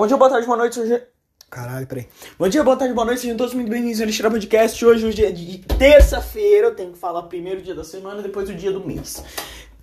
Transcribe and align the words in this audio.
Bom 0.00 0.06
dia, 0.06 0.16
boa 0.16 0.30
tarde, 0.30 0.46
boa 0.46 0.56
noite. 0.56 0.80
Hoje... 0.80 1.02
Caralho, 1.50 1.86
peraí. 1.86 2.08
Bom 2.38 2.48
dia, 2.48 2.64
boa 2.64 2.74
tarde, 2.74 2.94
boa 2.94 3.04
noite. 3.04 3.20
Sejam 3.20 3.36
todos 3.36 3.52
muito 3.52 3.68
bem-vindos 3.68 4.00
ao 4.00 4.06
Lixeira 4.06 4.30
Podcast. 4.30 4.82
Hoje, 4.82 5.04
hoje 5.04 5.26
é 5.26 5.30
de 5.30 5.58
terça-feira. 5.58 6.68
Eu 6.68 6.74
tenho 6.74 6.92
que 6.92 6.98
falar 6.98 7.24
primeiro 7.24 7.60
dia 7.60 7.74
da 7.74 7.84
semana, 7.84 8.22
depois 8.22 8.48
o 8.48 8.54
dia 8.54 8.72
do 8.72 8.82
mês. 8.82 9.22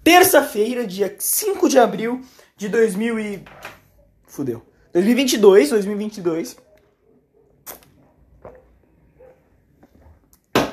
Terça-feira, 0.03 0.88
dia 0.88 1.15
5 1.19 1.69
de 1.69 1.77
abril 1.77 2.25
de 2.55 2.67
2000 2.67 3.19
e... 3.19 3.45
Fudeu. 4.25 4.63
2022, 4.91 5.70
2022. 5.70 6.57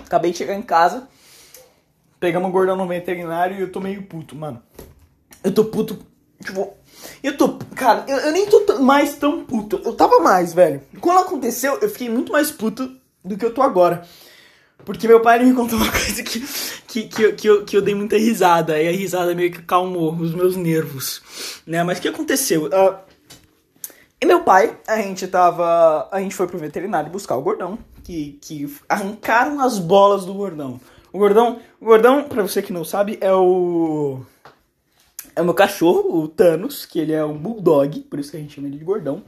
Acabei 0.06 0.30
de 0.30 0.38
chegar 0.38 0.54
em 0.54 0.62
casa. 0.62 1.06
Pegamos 2.18 2.48
o 2.48 2.50
gordão 2.50 2.76
no 2.76 2.88
veterinário 2.88 3.58
e 3.58 3.60
eu 3.60 3.70
tô 3.70 3.78
meio 3.78 4.04
puto, 4.04 4.34
mano. 4.34 4.62
Eu 5.42 5.52
tô 5.52 5.66
puto. 5.66 5.98
Tipo, 6.42 6.74
eu 7.22 7.36
tô. 7.36 7.58
Cara, 7.74 8.04
eu, 8.08 8.16
eu 8.18 8.32
nem 8.32 8.46
tô 8.46 8.80
mais 8.80 9.14
tão 9.16 9.44
puto. 9.44 9.80
Eu 9.84 9.94
tava 9.94 10.20
mais, 10.20 10.52
velho. 10.52 10.80
Quando 11.00 11.20
aconteceu, 11.20 11.78
eu 11.80 11.88
fiquei 11.88 12.08
muito 12.08 12.32
mais 12.32 12.50
puto 12.50 12.90
do 13.24 13.36
que 13.36 13.44
eu 13.44 13.54
tô 13.54 13.62
agora. 13.62 14.06
Porque 14.84 15.08
meu 15.08 15.20
pai 15.20 15.42
me 15.42 15.54
contou 15.54 15.78
uma 15.78 15.90
coisa 15.92 16.22
que, 16.22 16.40
que, 16.86 17.02
que, 17.08 17.22
eu, 17.22 17.34
que, 17.34 17.46
eu, 17.48 17.64
que 17.64 17.76
eu 17.76 17.82
dei 17.82 17.94
muita 17.94 18.16
risada. 18.16 18.80
E 18.80 18.88
a 18.88 18.92
risada 18.92 19.34
meio 19.34 19.50
que 19.50 19.62
calmou 19.62 20.14
os 20.14 20.34
meus 20.34 20.56
nervos. 20.56 21.22
Né? 21.66 21.82
Mas 21.82 21.98
o 21.98 22.02
que 22.02 22.08
aconteceu? 22.08 22.66
Uh, 22.66 22.96
e 24.20 24.26
meu 24.26 24.42
pai, 24.42 24.76
a 24.86 24.96
gente 24.96 25.26
tava. 25.26 26.08
A 26.10 26.20
gente 26.20 26.34
foi 26.34 26.46
pro 26.46 26.58
veterinário 26.58 27.10
buscar 27.10 27.36
o 27.36 27.42
gordão. 27.42 27.78
Que, 28.02 28.38
que 28.42 28.70
arrancaram 28.86 29.60
as 29.60 29.78
bolas 29.78 30.26
do 30.26 30.34
gordão. 30.34 30.78
O 31.10 31.18
gordão, 31.18 31.60
o 31.80 31.86
gordão, 31.86 32.24
pra 32.24 32.42
você 32.42 32.60
que 32.60 32.72
não 32.72 32.84
sabe, 32.84 33.16
é 33.20 33.32
o 33.32 34.20
é 35.36 35.42
o 35.42 35.44
meu 35.44 35.54
cachorro, 35.54 36.22
o 36.22 36.28
Thanos, 36.28 36.86
que 36.86 36.98
ele 36.98 37.12
é 37.12 37.24
um 37.24 37.36
bulldog, 37.36 38.00
por 38.02 38.18
isso 38.18 38.30
que 38.30 38.36
a 38.36 38.40
gente 38.40 38.54
chama 38.54 38.68
ele 38.68 38.78
de 38.78 38.84
gordão. 38.84 39.22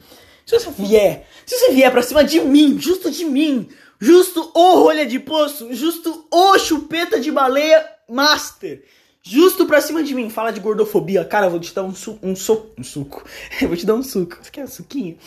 Se 0.44 0.58
você 0.58 0.70
vier, 0.70 1.26
se 1.44 1.58
você 1.58 1.72
vier 1.72 1.90
pra 1.90 2.02
cima 2.02 2.22
de 2.22 2.40
mim, 2.40 2.78
justo 2.78 3.10
de 3.10 3.24
mim, 3.24 3.68
justo 3.98 4.50
o 4.54 4.74
rolha 4.80 5.04
de 5.04 5.18
poço, 5.18 5.74
justo 5.74 6.26
o 6.30 6.58
chupeta 6.58 7.18
de 7.18 7.32
baleia 7.32 7.84
master, 8.08 8.84
justo 9.22 9.66
pra 9.66 9.80
cima 9.80 10.04
de 10.04 10.14
mim, 10.14 10.30
fala 10.30 10.52
de 10.52 10.60
gordofobia, 10.60 11.24
cara, 11.24 11.46
eu 11.46 11.50
vou 11.50 11.58
te 11.58 11.74
dar 11.74 11.82
um, 11.82 11.94
su 11.94 12.18
um 12.22 12.36
soco, 12.36 12.70
um 12.78 12.84
suco, 12.84 13.24
eu 13.60 13.66
vou 13.66 13.76
te 13.76 13.84
dar 13.84 13.94
um 13.94 14.02
suco, 14.02 14.38
você 14.40 14.50
quer 14.50 14.64
um 14.64 14.68
suquinho? 14.68 15.18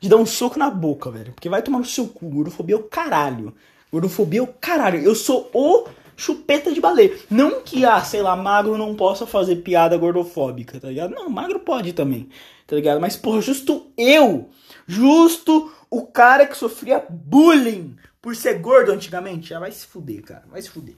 Te 0.00 0.08
dar 0.08 0.16
um 0.16 0.26
soco 0.26 0.58
na 0.58 0.70
boca, 0.70 1.10
velho, 1.10 1.32
porque 1.32 1.48
vai 1.48 1.62
tomar 1.62 1.78
no 1.78 1.84
seu 1.84 2.08
cu, 2.08 2.30
gordofobia 2.30 2.74
é 2.74 2.78
o 2.78 2.84
caralho, 2.84 3.54
gordofobia 3.92 4.40
é 4.40 4.42
o 4.42 4.46
caralho, 4.46 5.00
eu 5.00 5.14
sou 5.14 5.50
o 5.52 5.84
chupeta 6.16 6.72
de 6.72 6.80
baleia. 6.80 7.16
Não 7.30 7.62
que, 7.62 7.84
ah, 7.84 8.02
sei 8.02 8.22
lá, 8.22 8.36
magro 8.36 8.78
não 8.78 8.94
possa 8.94 9.26
fazer 9.26 9.56
piada 9.56 9.96
gordofóbica, 9.96 10.80
tá 10.80 10.88
ligado? 10.88 11.14
Não, 11.14 11.28
magro 11.28 11.60
pode 11.60 11.92
também, 11.92 12.28
tá 12.66 12.76
ligado? 12.76 13.00
Mas, 13.00 13.16
porra, 13.16 13.40
justo 13.40 13.90
eu, 13.96 14.48
justo 14.86 15.72
o 15.90 16.02
cara 16.02 16.46
que 16.46 16.56
sofria 16.56 17.04
bullying 17.08 17.96
por 18.20 18.36
ser 18.36 18.58
gordo 18.60 18.92
antigamente, 18.92 19.52
ah, 19.52 19.60
vai 19.60 19.72
se 19.72 19.86
fuder, 19.86 20.22
cara, 20.22 20.44
vai 20.50 20.62
se 20.62 20.70
fuder. 20.70 20.94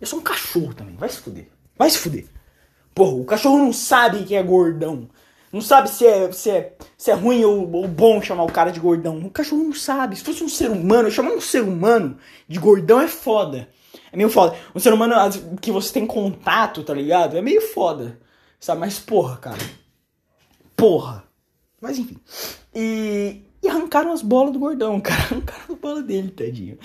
Eu 0.00 0.06
sou 0.06 0.20
um 0.20 0.22
cachorro 0.22 0.72
também, 0.72 0.94
vai 0.96 1.08
se 1.08 1.18
fuder, 1.18 1.48
vai 1.76 1.90
se 1.90 1.98
fuder. 1.98 2.26
Porra, 2.94 3.14
o 3.14 3.24
cachorro 3.24 3.58
não 3.58 3.72
sabe 3.72 4.24
que 4.24 4.34
é 4.34 4.42
gordão. 4.42 5.08
Não 5.52 5.60
sabe 5.60 5.88
se 5.88 6.06
é, 6.06 6.30
se 6.30 6.50
é, 6.50 6.74
se 6.96 7.10
é 7.10 7.14
ruim 7.14 7.42
ou, 7.44 7.70
ou, 7.72 7.88
bom 7.88 8.20
chamar 8.20 8.44
o 8.44 8.52
cara 8.52 8.70
de 8.70 8.80
gordão. 8.80 9.18
O 9.18 9.30
cachorro 9.30 9.64
não 9.64 9.72
sabe. 9.72 10.16
Se 10.16 10.22
fosse 10.22 10.44
um 10.44 10.48
ser 10.48 10.70
humano, 10.70 11.10
chamar 11.10 11.30
um 11.30 11.40
ser 11.40 11.62
humano 11.62 12.18
de 12.46 12.58
gordão 12.58 13.00
é 13.00 13.08
foda. 13.08 13.68
É 14.12 14.16
meio 14.16 14.28
foda. 14.28 14.56
Um 14.74 14.78
ser 14.78 14.92
humano 14.92 15.14
que 15.60 15.70
você 15.70 15.92
tem 15.92 16.06
contato, 16.06 16.82
tá 16.82 16.94
ligado? 16.94 17.36
É 17.36 17.42
meio 17.42 17.60
foda. 17.60 18.18
Sabe? 18.58 18.80
Mas 18.80 18.98
porra, 18.98 19.36
cara. 19.36 19.58
Porra. 20.76 21.24
Mas 21.80 21.98
enfim. 21.98 22.16
E, 22.74 23.42
e 23.62 23.68
arrancaram 23.68 24.12
as 24.12 24.22
bolas 24.22 24.52
do 24.52 24.58
gordão, 24.58 24.98
cara. 25.00 25.20
Arrancaram 25.20 25.64
as 25.68 25.78
bolas 25.78 26.04
dele, 26.04 26.30
tadinho. 26.30 26.78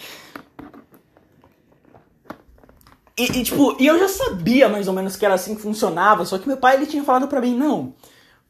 E, 3.18 3.26
e, 3.26 3.44
tipo, 3.44 3.76
e 3.80 3.86
eu 3.86 4.00
já 4.00 4.10
sabia 4.10 4.68
mais 4.68 4.88
ou 4.88 4.94
menos 4.94 5.16
que 5.16 5.26
era 5.26 5.36
assim 5.36 5.56
que 5.56 5.62
funcionava, 5.62 6.26
só 6.26 6.40
que 6.40 6.48
meu 6.48 6.58
pai 6.58 6.76
ele 6.76 6.88
tinha 6.88 7.04
falado 7.04 7.28
pra 7.28 7.40
mim, 7.40 7.56
não, 7.56 7.94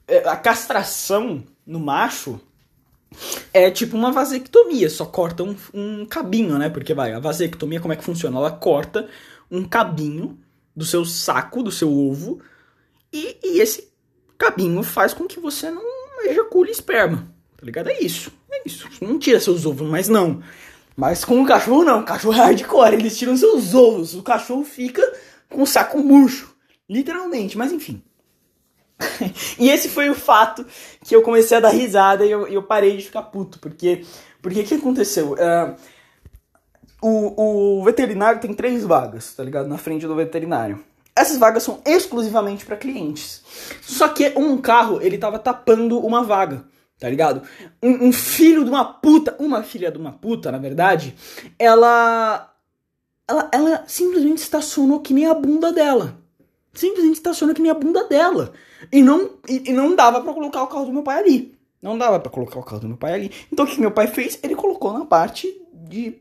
é, 0.08 0.20
a 0.20 0.38
castração 0.38 1.44
no 1.66 1.82
macho 1.82 2.40
é 3.54 3.70
tipo 3.70 3.96
uma 3.96 4.12
vasectomia, 4.12 4.90
só 4.90 5.06
corta 5.06 5.44
um, 5.44 5.56
um 5.74 6.06
cabinho, 6.06 6.58
né? 6.58 6.70
Porque 6.70 6.94
vai, 6.94 7.14
a 7.14 7.20
vasectomia, 7.20 7.80
como 7.80 7.94
é 7.94 7.96
que 7.96 8.04
funciona? 8.04 8.38
Ela 8.38 8.52
corta 8.52 9.08
um 9.50 9.64
cabinho 9.64 10.40
do 10.76 10.86
seu 10.86 11.06
saco, 11.06 11.62
do 11.62 11.72
seu 11.72 11.92
ovo, 11.92 12.42
e, 13.12 13.38
e 13.44 13.60
esse 13.60 13.92
cabinho 14.38 14.82
faz 14.84 15.14
com 15.14 15.26
que 15.26 15.40
você 15.40 15.70
não 15.70 15.84
ejacule 16.26 16.72
esperma, 16.72 17.28
tá 17.58 17.66
ligado? 17.66 17.90
É 17.90 18.00
isso, 18.00 18.32
é 18.52 18.62
isso. 18.66 18.88
Não 19.02 19.20
tira 19.20 19.40
seus 19.40 19.66
ovos, 19.66 19.88
mas 19.88 20.10
não. 20.10 20.42
Mas 20.96 21.26
com 21.26 21.42
o 21.42 21.46
cachorro 21.46 21.84
não, 21.84 22.02
o 22.02 22.06
cachorro 22.06 22.34
é 22.34 22.38
hardcore, 22.38 22.96
eles 22.96 23.18
tiram 23.18 23.36
seus 23.36 23.74
ovos, 23.74 24.14
o 24.14 24.24
cachorro 24.24 24.64
fica 24.64 25.02
com 25.50 25.64
o 25.64 25.68
saco 25.68 26.00
murcho, 26.00 26.56
literalmente, 26.90 27.58
mas 27.58 27.72
enfim. 27.72 28.02
e 29.60 29.70
esse 29.70 29.90
foi 29.90 30.10
o 30.10 30.16
fato 30.16 30.66
que 31.04 31.16
eu 31.16 31.22
comecei 31.22 31.58
a 31.58 31.62
dar 31.62 31.70
risada 31.70 32.26
e 32.26 32.32
eu, 32.32 32.48
eu 32.48 32.64
parei 32.64 32.98
de 32.98 33.04
ficar 33.04 33.24
puto. 33.24 33.60
Porque 33.60 34.04
porque 34.44 34.64
que 34.64 34.76
aconteceu? 34.76 35.34
Uh, 35.34 35.76
o, 37.02 37.80
o 37.80 37.84
veterinário 37.86 38.42
tem 38.42 38.54
três 38.54 38.84
vagas, 38.84 39.34
tá 39.34 39.42
ligado? 39.42 39.70
Na 39.70 39.78
frente 39.78 40.06
do 40.06 40.14
veterinário. 40.14 40.84
Essas 41.16 41.38
vagas 41.38 41.64
são 41.64 41.80
exclusivamente 41.86 42.66
para 42.66 42.76
clientes. 42.76 43.42
Só 43.82 44.10
que 44.10 44.34
um 44.36 44.58
carro, 44.58 45.02
ele 45.02 45.18
tava 45.18 45.40
tapando 45.40 45.98
uma 45.98 46.24
vaga, 46.24 46.66
tá 47.00 47.10
ligado? 47.10 47.42
Um, 47.82 48.10
um, 48.10 48.12
filho 48.12 48.66
de 48.66 48.70
uma 48.70 48.84
puta, 48.84 49.34
uma 49.40 49.64
filha 49.64 49.90
de 49.90 49.98
uma 49.98 50.12
puta, 50.12 50.52
na 50.52 50.58
verdade, 50.58 51.16
ela, 51.58 52.54
ela. 53.26 53.50
Ela 53.50 53.84
simplesmente 53.88 54.40
estacionou 54.40 55.00
que 55.00 55.14
nem 55.14 55.26
a 55.26 55.34
bunda 55.34 55.72
dela. 55.72 56.18
Simplesmente 56.74 57.16
estaciona 57.16 57.54
que 57.54 57.62
nem 57.62 57.72
a 57.72 57.76
bunda 57.76 58.04
dela. 58.10 58.52
E 58.92 59.02
não, 59.02 59.32
e, 59.48 59.70
e 59.70 59.74
não 59.74 59.96
dava 59.96 60.22
para 60.22 60.34
colocar 60.34 60.64
o 60.64 60.68
carro 60.68 60.86
do 60.86 60.94
meu 60.94 61.04
pai 61.04 61.20
ali. 61.20 61.56
Não 61.82 61.98
dava 61.98 62.20
para 62.20 62.32
colocar 62.32 62.60
o 62.60 62.64
carro 62.64 62.82
do 62.82 62.88
meu 62.88 62.98
pai 62.98 63.14
ali. 63.14 63.32
Então 63.52 63.66
o 63.66 63.68
que 63.68 63.80
meu 63.80 63.92
pai 63.92 64.08
fez? 64.08 64.40
Ele 64.42 64.56
colocou 64.56 64.94
na 64.94 65.06
parte 65.06 65.54
de 65.74 66.16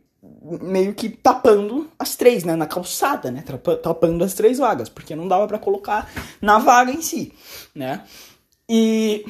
meio 0.61 0.95
que 0.95 1.09
tapando 1.09 1.89
as 1.99 2.15
três, 2.15 2.45
né, 2.45 2.55
na 2.55 2.67
calçada, 2.67 3.31
né, 3.31 3.45
tapando 3.83 4.23
as 4.23 4.35
três 4.35 4.59
vagas, 4.59 4.89
porque 4.89 5.17
não 5.17 5.27
dava 5.27 5.49
para 5.49 5.59
colocar 5.59 6.09
na 6.41 6.59
vaga 6.59 6.93
em 6.93 7.03
si, 7.03 7.33
né? 7.75 8.05
E, 8.69 9.25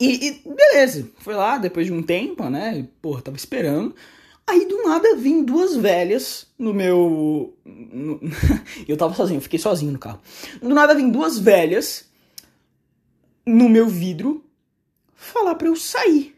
e, 0.00 0.28
e 0.28 0.42
beleza, 0.44 1.08
foi 1.18 1.34
lá 1.34 1.58
depois 1.58 1.86
de 1.86 1.92
um 1.92 2.02
tempo, 2.02 2.48
né? 2.48 2.86
Porra, 3.00 3.22
tava 3.22 3.36
esperando. 3.36 3.94
Aí 4.46 4.66
do 4.66 4.82
nada 4.82 5.16
vim 5.16 5.44
duas 5.44 5.76
velhas 5.76 6.46
no 6.58 6.74
meu. 6.74 7.56
No... 7.64 8.20
eu 8.86 8.96
tava 8.96 9.14
sozinho, 9.14 9.38
eu 9.38 9.42
fiquei 9.42 9.58
sozinho 9.58 9.92
no 9.92 9.98
carro. 9.98 10.20
Do 10.60 10.70
nada 10.70 10.94
vim 10.94 11.10
duas 11.10 11.38
velhas 11.38 12.10
no 13.46 13.68
meu 13.68 13.88
vidro 13.88 14.44
falar 15.14 15.54
pra 15.54 15.68
eu 15.68 15.76
sair. 15.76 16.36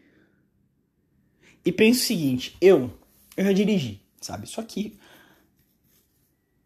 E 1.65 1.71
penso 1.71 2.01
o 2.01 2.05
seguinte, 2.05 2.55
eu, 2.61 2.91
eu 3.35 3.45
já 3.45 3.51
dirigi, 3.51 3.99
sabe? 4.21 4.47
Só 4.47 4.61
que 4.61 4.97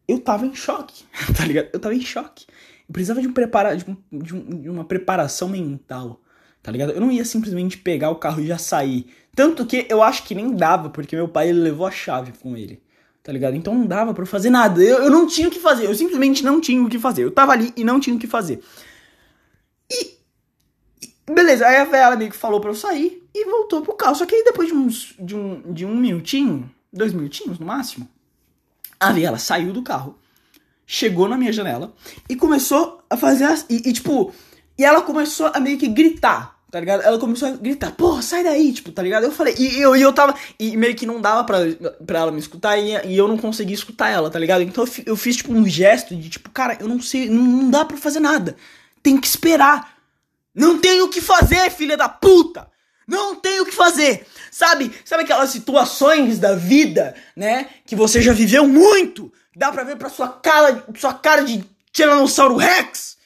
eu 0.06 0.20
tava 0.20 0.46
em 0.46 0.54
choque, 0.54 1.06
tá 1.38 1.46
ligado? 1.46 1.70
Eu 1.72 1.80
tava 1.80 1.96
em 1.96 2.02
choque. 2.02 2.46
Eu 2.88 2.94
precisava 2.94 3.22
de, 3.22 3.28
um 3.28 3.34
prepara 3.34 3.76
de, 3.78 3.90
um, 3.90 3.96
de, 4.12 4.36
um, 4.36 4.62
de 4.62 4.70
uma 4.70 4.84
preparação 4.84 5.48
mental, 5.48 6.20
tá 6.70 6.72
ligado? 6.72 6.92
Eu 6.92 7.02
não 7.02 7.12
ia 7.12 7.26
simplesmente 7.26 7.78
pegar 7.78 8.12
o 8.12 8.16
carro 8.16 8.42
e 8.42 8.48
já 8.48 8.58
sair 8.58 9.08
tanto 9.40 9.66
que 9.66 9.86
eu 9.90 10.04
acho 10.04 10.24
que 10.24 10.36
nem 10.36 10.54
dava, 10.54 10.90
porque 10.90 11.16
meu 11.16 11.26
pai 11.26 11.48
ele 11.48 11.62
levou 11.62 11.88
a 11.88 11.92
chave 11.92 12.34
com 12.42 12.58
ele. 12.58 12.84
Tá 13.24 13.32
ligado? 13.32 13.56
Então 13.56 13.74
não 13.74 13.86
dava 13.86 14.14
para 14.14 14.26
fazer 14.26 14.50
nada. 14.50 14.84
Eu, 14.84 15.04
eu 15.04 15.10
não 15.10 15.26
tinha 15.26 15.48
o 15.48 15.52
que 15.52 15.60
fazer. 15.60 15.86
Eu 15.86 15.96
simplesmente 15.96 16.44
não 16.44 16.60
tinha 16.60 16.84
o 16.84 16.90
que 16.90 17.00
fazer. 17.00 17.24
Eu 17.24 17.32
tava 17.32 17.54
ali 17.54 17.72
e 17.78 17.86
não 17.86 18.02
tinha 18.02 18.14
o 18.14 18.20
que 18.20 18.28
fazer. 18.28 18.62
E. 19.90 20.20
Beleza, 21.32 21.66
aí 21.66 21.78
a 21.78 21.86
velha 21.86 22.18
meio 22.18 22.32
que 22.32 22.36
falou 22.36 22.60
pra 22.60 22.70
eu 22.70 22.76
sair 22.76 23.24
e 23.34 23.46
voltou 23.46 23.82
pro 23.82 23.94
carro. 23.94 24.16
Só 24.16 24.26
que 24.26 24.36
aí 24.36 24.44
depois 24.44 24.68
de, 24.68 24.74
uns, 24.74 25.16
de, 25.18 25.38
um, 25.38 25.72
de 25.72 25.86
um 25.86 25.96
minutinho, 25.96 26.70
dois 26.92 27.14
minutinhos 27.14 27.60
no 27.60 27.66
máximo, 27.66 28.10
a 29.00 29.14
velha 29.14 29.38
saiu 29.38 29.72
do 29.72 29.84
carro, 29.84 30.18
chegou 30.86 31.30
na 31.30 31.38
minha 31.38 31.54
janela 31.54 31.94
e 32.28 32.36
começou 32.36 33.02
a 33.10 33.16
fazer 33.16 33.46
as. 33.46 33.66
E, 33.70 33.90
e 33.90 33.94
tipo. 33.94 34.34
E 34.78 34.84
ela 34.84 35.02
começou 35.02 35.50
a 35.54 35.62
meio 35.62 35.78
que 35.78 35.88
gritar 35.88 36.59
Tá 36.72 36.80
ligado? 36.80 37.02
Ela 37.02 37.18
começou 37.18 37.48
a 37.48 37.52
gritar, 37.52 37.92
porra, 37.94 38.22
sai 38.22 38.44
daí, 38.44 38.72
tipo, 38.72 38.92
tá 38.92 39.02
ligado? 39.02 39.24
Eu 39.24 39.32
falei, 39.32 39.56
e 39.58 39.82
eu, 39.82 39.96
e 39.96 40.02
eu 40.02 40.14
tava. 40.14 40.36
E 40.60 40.78
meio 40.78 40.96
que 40.96 41.06
não 41.06 41.20
dava 41.20 41.44
pra, 41.44 41.58
pra 42.06 42.20
ela 42.20 42.32
me 42.32 42.40
escutar 42.40 42.78
e, 42.78 42.92
e 43.08 43.18
eu 43.18 43.28
não 43.28 43.38
conseguia 43.38 43.74
escutar 43.74 44.10
ela, 44.10 44.30
tá 44.30 44.38
ligado? 44.38 44.62
Então 44.62 44.84
eu, 44.84 45.04
eu 45.08 45.16
fiz, 45.16 45.38
tipo, 45.38 45.52
um 45.52 45.68
gesto 45.68 46.16
de, 46.16 46.30
tipo, 46.30 46.50
cara, 46.52 46.78
eu 46.80 46.88
não 46.88 47.02
sei, 47.02 47.28
não, 47.28 47.42
não 47.42 47.70
dá 47.72 47.84
pra 47.84 47.98
fazer 47.98 48.20
nada. 48.20 48.56
Tem 49.02 49.18
que 49.20 49.26
esperar. 49.26 49.98
Não 50.54 50.78
tem 50.78 51.02
o 51.02 51.10
que 51.10 51.22
fazer, 51.22 51.72
filha 51.72 51.98
da 51.98 52.08
puta! 52.10 52.68
Não 53.08 53.36
tem 53.36 53.60
o 53.62 53.66
que 53.66 53.74
fazer! 53.74 54.28
Sabe? 54.52 54.92
Sabe 55.04 55.24
aquelas 55.24 55.50
situações 55.50 56.38
da 56.38 56.54
vida, 56.54 57.16
né? 57.36 57.68
Que 57.86 57.96
você 57.96 58.22
já 58.22 58.34
viveu 58.34 58.68
muito? 58.68 59.32
Dá 59.56 59.72
pra 59.72 59.84
ver 59.84 59.96
pra 59.96 60.10
sua 60.10 60.28
cara, 60.28 60.86
sua 60.96 61.14
cara 61.14 61.44
de 61.44 61.64
Tiranossauro 61.92 62.58
Rex? 62.58 63.18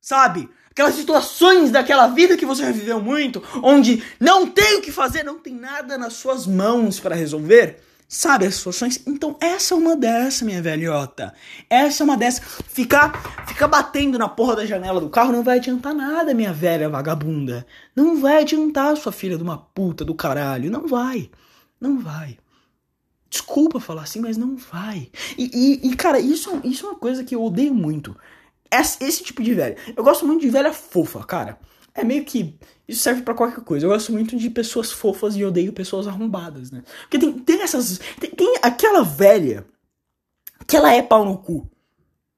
Sabe? 0.00 0.48
Aquelas 0.78 0.94
situações 0.94 1.72
daquela 1.72 2.06
vida 2.06 2.36
que 2.36 2.46
você 2.46 2.70
viveu 2.70 3.00
muito, 3.00 3.42
onde 3.64 4.00
não 4.20 4.46
tem 4.46 4.78
o 4.78 4.80
que 4.80 4.92
fazer, 4.92 5.24
não 5.24 5.36
tem 5.40 5.52
nada 5.52 5.98
nas 5.98 6.12
suas 6.12 6.46
mãos 6.46 7.00
para 7.00 7.16
resolver. 7.16 7.80
Sabe 8.06 8.46
as 8.46 8.54
situações? 8.54 9.02
Então 9.04 9.36
essa 9.40 9.74
é 9.74 9.76
uma 9.76 9.96
dessa, 9.96 10.44
minha 10.44 10.62
velhota. 10.62 11.34
Essa 11.68 12.02
é 12.02 12.04
uma 12.04 12.16
dessa. 12.16 12.40
Ficar, 12.40 13.44
ficar 13.48 13.66
batendo 13.66 14.16
na 14.16 14.28
porra 14.28 14.54
da 14.54 14.66
janela 14.66 15.00
do 15.00 15.10
carro 15.10 15.32
não 15.32 15.42
vai 15.42 15.58
adiantar 15.58 15.92
nada, 15.92 16.32
minha 16.32 16.52
velha 16.52 16.88
vagabunda. 16.88 17.66
Não 17.94 18.20
vai 18.20 18.42
adiantar, 18.42 18.96
sua 18.96 19.10
filha 19.10 19.36
de 19.36 19.42
uma 19.42 19.58
puta 19.58 20.04
do 20.04 20.14
caralho. 20.14 20.70
Não 20.70 20.86
vai. 20.86 21.28
Não 21.80 21.98
vai. 21.98 22.38
Desculpa 23.28 23.80
falar 23.80 24.02
assim, 24.02 24.20
mas 24.20 24.36
não 24.36 24.56
vai. 24.56 25.10
E, 25.36 25.50
e, 25.82 25.88
e, 25.88 25.96
cara, 25.96 26.20
isso, 26.20 26.60
isso 26.64 26.86
é 26.86 26.90
uma 26.90 26.98
coisa 26.98 27.24
que 27.24 27.34
eu 27.34 27.42
odeio 27.42 27.74
muito. 27.74 28.16
Esse, 28.70 29.22
tipo 29.22 29.42
de 29.42 29.54
velha. 29.54 29.76
Eu 29.96 30.04
gosto 30.04 30.26
muito 30.26 30.42
de 30.42 30.50
velha 30.50 30.72
fofa, 30.72 31.24
cara. 31.24 31.58
É 31.94 32.04
meio 32.04 32.24
que. 32.24 32.58
Isso 32.86 33.02
serve 33.02 33.22
para 33.22 33.34
qualquer 33.34 33.62
coisa. 33.62 33.86
Eu 33.86 33.90
gosto 33.90 34.12
muito 34.12 34.36
de 34.36 34.50
pessoas 34.50 34.92
fofas 34.92 35.36
e 35.36 35.44
odeio 35.44 35.72
pessoas 35.72 36.06
arrombadas, 36.06 36.70
né? 36.70 36.82
Porque 37.02 37.18
tem, 37.18 37.32
tem 37.32 37.62
essas. 37.62 38.00
Tem, 38.20 38.30
tem 38.30 38.54
aquela 38.62 39.02
velha 39.02 39.66
que 40.66 40.76
ela 40.76 40.92
é 40.92 41.02
pau 41.02 41.24
no 41.24 41.38
cu. 41.38 41.68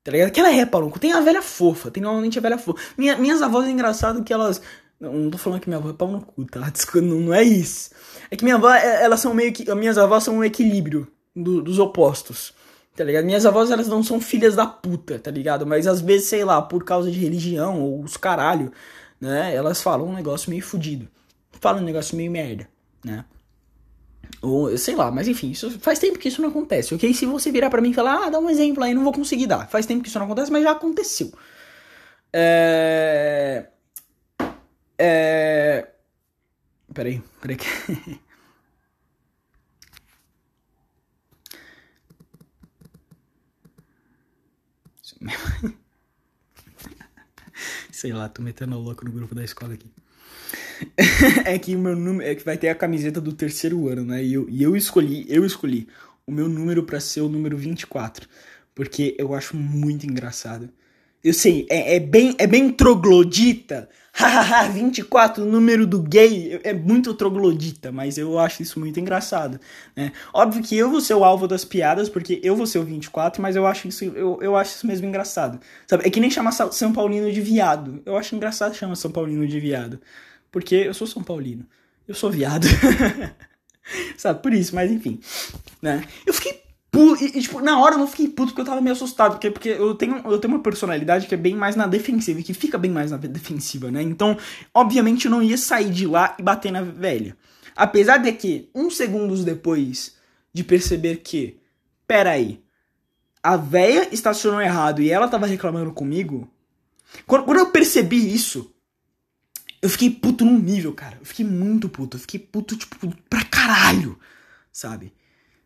Tá 0.03 0.13
ligado? 0.13 0.31
Que 0.31 0.41
ela 0.41 0.51
é 0.51 0.65
pau 0.65 0.81
no 0.81 0.91
cu. 0.91 0.99
Tem 0.99 1.13
a 1.13 1.21
velha 1.21 1.43
fofa, 1.43 1.91
tem 1.91 2.03
normalmente 2.03 2.39
a 2.39 2.43
velha 2.43 2.59
fofa. 2.59 2.81
Minha, 2.97 3.17
minhas 3.17 3.43
avós 3.43 3.67
é 3.67 3.71
engraçado 3.71 4.25
que 4.25 4.33
elas. 4.33 4.63
Não, 4.99 5.13
não 5.13 5.31
tô 5.31 5.39
falando 5.39 5.61
que 5.61 5.69
minha 5.69 5.79
avó 5.79 5.91
é 5.91 5.95
pau 5.95 6.11
no 6.11 6.21
cu, 6.21 6.45
tá? 6.45 6.61
Não, 6.97 7.21
não 7.21 7.35
é 7.35 7.43
isso. 7.43 7.91
É 8.31 8.37
que 8.37 8.45
minha 8.45 8.57
avó, 8.57 8.71
é, 8.71 9.03
elas 9.03 9.21
são 9.21 9.35
meio 9.35 9.53
que. 9.53 9.73
Minhas 9.75 9.99
avós 9.99 10.25
são 10.25 10.37
um 10.37 10.45
equilíbrio 10.45 11.09
do, 11.35 11.63
dos 11.63 11.79
opostos. 11.79 12.55
Tá 13.01 13.05
ligado? 13.05 13.25
Minhas 13.25 13.47
avós, 13.47 13.71
elas 13.71 13.89
não 13.89 14.03
são 14.03 14.21
filhas 14.21 14.55
da 14.55 14.67
puta, 14.67 15.19
tá 15.19 15.31
ligado? 15.31 15.67
Mas 15.67 15.87
às 15.87 16.03
vezes, 16.03 16.29
sei 16.29 16.45
lá, 16.45 16.61
por 16.61 16.85
causa 16.85 17.11
de 17.11 17.19
religião 17.19 17.81
ou 17.81 18.05
os 18.05 18.19
caralho, 18.19 18.71
né? 19.19 19.55
Elas 19.55 19.81
falam 19.81 20.07
um 20.07 20.15
negócio 20.15 20.51
meio 20.51 20.63
fudido. 20.63 21.09
Falam 21.63 21.81
um 21.81 21.85
negócio 21.87 22.15
meio 22.15 22.31
merda, 22.31 22.69
né? 23.03 23.25
Ou, 24.43 24.77
sei 24.77 24.95
lá, 24.95 25.11
mas 25.11 25.29
enfim, 25.29 25.51
isso 25.51 25.71
faz 25.81 25.99
tempo 25.99 26.19
que 26.19 26.29
isso 26.29 26.43
não 26.43 26.51
acontece, 26.51 26.95
ok? 26.95 27.15
Se 27.15 27.25
você 27.25 27.51
virar 27.51 27.71
para 27.71 27.81
mim 27.81 27.89
e 27.89 27.95
falar, 27.95 28.27
ah, 28.27 28.29
dá 28.29 28.39
um 28.39 28.51
exemplo 28.51 28.85
aí, 28.85 28.93
não 28.93 29.03
vou 29.03 29.15
conseguir 29.15 29.47
dar. 29.47 29.67
Faz 29.71 29.87
tempo 29.87 30.03
que 30.03 30.11
isso 30.11 30.19
não 30.19 30.27
acontece, 30.27 30.53
mas 30.53 30.63
já 30.63 30.73
aconteceu. 30.73 31.33
É. 32.31 33.65
É. 34.99 35.89
Peraí, 36.93 37.23
peraí. 37.41 37.57
Sei 47.91 48.13
lá, 48.13 48.29
tô 48.29 48.43
metendo 48.43 48.79
louco 48.79 49.05
no 49.05 49.13
grupo 49.13 49.35
da 49.35 49.45
escola 49.45 49.75
aqui. 49.75 49.91
é 51.45 51.59
que 51.59 51.77
o 51.77 51.79
meu 51.79 51.95
número. 51.97 52.29
É 52.29 52.35
que 52.35 52.45
vai 52.45 52.57
ter 52.57 52.69
a 52.69 52.75
camiseta 52.75 53.21
do 53.21 53.33
terceiro 53.33 53.89
ano, 53.89 54.05
né? 54.05 54.25
E 54.25 54.35
eu, 54.35 54.49
e 54.49 54.63
eu 54.63 54.77
escolhi, 54.77 55.27
eu 55.29 55.45
escolhi 55.45 55.89
o 56.27 56.33
meu 56.33 56.49
número 56.49 56.83
para 56.85 57.01
ser 57.01 57.21
o 57.21 57.29
número 57.29 57.57
24. 57.57 58.29
Porque 58.75 59.15
eu 59.19 59.35
acho 59.35 59.57
muito 59.57 60.07
engraçado. 60.07 60.71
Eu 61.23 61.35
sei, 61.35 61.67
é, 61.69 61.97
é 61.97 62.01
bem, 62.01 62.35
é 62.39 62.47
bem 62.47 62.71
troglodita 62.71 63.89
hahaha, 64.13 64.69
24, 64.69 65.45
o 65.45 65.47
número 65.47 65.87
do 65.87 66.03
gay 66.03 66.61
é 66.65 66.73
muito 66.73 67.15
troglodita, 67.15 67.93
mas 67.93 68.19
eu 68.19 68.39
acho 68.39 68.63
isso 68.63 68.79
muito 68.79 68.99
engraçado, 68.99 69.61
né? 69.97 70.13
Óbvio 70.33 70.63
que 70.63 70.77
eu 70.77 70.91
vou 70.91 71.01
ser 71.01 71.15
o 71.15 71.25
alvo 71.25 71.47
das 71.47 71.65
piadas, 71.65 72.09
porque 72.09 72.41
eu 72.43 72.57
vou 72.57 72.67
ser 72.67 72.79
o 72.79 72.85
24, 72.85 73.41
mas 73.41 73.57
eu 73.57 73.67
acho 73.67 73.89
isso, 73.89 74.05
eu, 74.05 74.39
eu 74.43 74.57
acho 74.57 74.75
isso 74.75 74.87
mesmo 74.87 75.07
engraçado, 75.07 75.61
sabe? 75.87 76.07
É 76.07 76.11
que 76.11 76.21
nem 76.21 76.31
chamar 76.31 76.53
São 76.53 76.93
Paulino 76.93 77.31
de 77.33 77.41
viado, 77.41 78.03
eu 78.05 78.17
acho 78.17 78.35
engraçado 78.35 78.75
chamar 78.75 78.97
São 78.97 79.11
Paulino 79.11 79.47
de 79.47 79.61
viado, 79.61 80.01
porque 80.51 80.75
eu 80.75 80.95
sou 80.95 81.07
São 81.07 81.23
Paulino, 81.23 81.65
eu 82.07 82.15
sou 82.15 82.31
viado, 82.31 82.67
sabe? 84.17 84.43
Por 84.43 84.53
isso, 84.53 84.75
mas 84.75 84.91
enfim, 84.91 85.21
né? 85.81 86.05
Eu 86.27 86.35
fiquei 86.35 86.61
e, 87.21 87.39
e, 87.39 87.43
tipo, 87.43 87.61
na 87.61 87.79
hora 87.79 87.95
eu 87.95 87.99
não 87.99 88.07
fiquei 88.09 88.27
puto 88.27 88.49
porque 88.49 88.63
eu 88.63 88.65
tava 88.65 88.81
meio 88.81 88.95
assustado. 88.95 89.33
Porque, 89.33 89.51
porque 89.51 89.69
eu, 89.69 89.95
tenho, 89.95 90.17
eu 90.25 90.39
tenho 90.39 90.55
uma 90.55 90.63
personalidade 90.63 91.27
que 91.27 91.35
é 91.35 91.39
bem 91.39 91.55
mais 91.55 91.77
na 91.77 91.87
defensiva 91.87 92.41
e 92.41 92.43
que 92.43 92.53
fica 92.53 92.77
bem 92.77 92.91
mais 92.91 93.11
na 93.13 93.17
defensiva, 93.17 93.91
né? 93.91 94.03
Então, 94.03 94.37
obviamente, 94.75 95.27
eu 95.27 95.31
não 95.31 95.43
ia 95.43 95.57
sair 95.57 95.91
de 95.91 96.07
lá 96.07 96.35
e 96.39 96.43
bater 96.43 96.73
na 96.73 96.83
velha. 96.83 97.37
Apesar 97.77 98.19
de 98.19 98.33
que, 98.33 98.69
uns 98.75 98.97
segundos 98.97 99.45
depois 99.45 100.17
de 100.53 100.65
perceber 100.65 101.19
que, 101.19 101.61
peraí, 102.09 102.61
a 103.41 103.57
velha 103.57 104.09
estacionou 104.13 104.61
errado 104.61 105.01
e 105.01 105.11
ela 105.11 105.29
tava 105.29 105.47
reclamando 105.47 105.93
comigo. 105.93 106.51
Quando, 107.25 107.45
quando 107.45 107.59
eu 107.59 107.71
percebi 107.71 108.35
isso, 108.35 108.75
eu 109.81 109.89
fiquei 109.89 110.11
puto 110.11 110.45
num 110.45 110.59
nível, 110.59 110.93
cara. 110.93 111.19
Eu 111.21 111.25
fiquei 111.25 111.47
muito 111.47 111.89
puto. 111.89 112.17
Eu 112.17 112.21
fiquei 112.21 112.41
puto, 112.41 112.77
tipo, 112.77 113.15
pra 113.31 113.45
caralho, 113.45 114.19
sabe? 114.73 115.07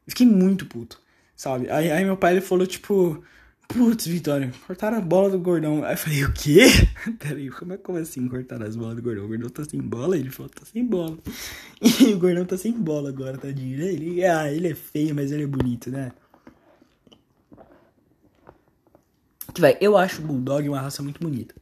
Eu 0.06 0.10
fiquei 0.10 0.26
muito 0.26 0.66
puto 0.66 1.02
sabe? 1.36 1.70
Aí, 1.70 1.90
aí 1.90 2.04
meu 2.04 2.16
pai 2.16 2.34
ele 2.34 2.40
falou, 2.40 2.66
tipo, 2.66 3.22
putz, 3.68 4.06
Vitória, 4.06 4.52
cortaram 4.66 4.98
a 4.98 5.00
bola 5.00 5.30
do 5.30 5.38
gordão. 5.38 5.84
Aí 5.84 5.94
eu 5.94 5.98
falei, 5.98 6.24
o 6.24 6.32
quê? 6.32 6.66
Peraí, 7.18 7.50
como, 7.50 7.72
é, 7.72 7.76
como 7.76 7.98
assim 7.98 8.26
cortaram 8.28 8.66
as 8.66 8.76
bolas 8.76 8.96
do 8.96 9.02
gordão? 9.02 9.24
O 9.24 9.28
gordão 9.28 9.50
tá 9.50 9.64
sem 9.64 9.80
bola? 9.80 10.16
Ele 10.16 10.30
falou, 10.30 10.50
tá 10.50 10.64
sem 10.64 10.84
bola. 10.84 11.18
E 12.00 12.14
o 12.14 12.18
gordão 12.18 12.46
tá 12.46 12.56
sem 12.56 12.72
bola 12.72 13.10
agora, 13.10 13.36
tadinho, 13.36 13.78
né? 13.78 13.86
Ele, 13.92 14.24
ah, 14.24 14.50
ele 14.50 14.68
é 14.68 14.74
feio, 14.74 15.14
mas 15.14 15.30
ele 15.30 15.42
é 15.42 15.46
bonito, 15.46 15.90
né? 15.90 16.12
Que 19.52 19.60
vai, 19.60 19.76
eu 19.80 19.96
acho 19.96 20.22
o 20.22 20.24
Bulldog 20.24 20.68
uma 20.68 20.80
raça 20.80 21.02
muito 21.02 21.20
bonita. 21.20 21.54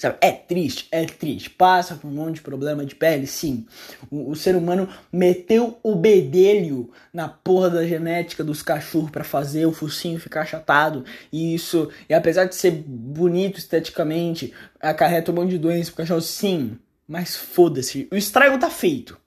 Sabe? 0.00 0.16
É 0.22 0.32
triste, 0.32 0.88
é 0.90 1.04
triste. 1.04 1.50
Passa 1.50 1.94
por 1.94 2.08
um 2.08 2.14
monte 2.14 2.36
de 2.36 2.40
problema 2.40 2.86
de 2.86 2.94
pele, 2.94 3.26
sim. 3.26 3.66
O, 4.10 4.30
o 4.30 4.34
ser 4.34 4.56
humano 4.56 4.88
meteu 5.12 5.78
o 5.82 5.94
bedelho 5.94 6.90
na 7.12 7.28
porra 7.28 7.68
da 7.68 7.86
genética 7.86 8.42
dos 8.42 8.62
cachorros 8.62 9.10
para 9.10 9.22
fazer 9.22 9.66
o 9.66 9.74
focinho 9.74 10.18
ficar 10.18 10.40
achatado. 10.40 11.04
E 11.30 11.54
isso, 11.54 11.90
e 12.08 12.14
apesar 12.14 12.46
de 12.46 12.54
ser 12.54 12.70
bonito 12.70 13.58
esteticamente, 13.58 14.54
acarreta 14.80 15.32
um 15.32 15.34
monte 15.34 15.50
de 15.50 15.58
doença 15.58 15.90
pro 15.90 15.98
cachorro, 15.98 16.22
sim. 16.22 16.78
Mas 17.06 17.36
foda-se, 17.36 18.08
o 18.10 18.16
estrago 18.16 18.56
tá 18.56 18.70
feito. 18.70 19.20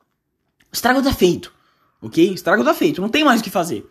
O 0.72 0.74
estrago 0.74 1.04
tá 1.04 1.14
feito, 1.14 1.54
ok? 2.02 2.32
O 2.32 2.34
estrago 2.34 2.64
tá 2.64 2.74
feito, 2.74 3.00
não 3.00 3.10
tem 3.10 3.24
mais 3.24 3.42
o 3.42 3.44
que 3.44 3.52
fazer. 3.52 3.88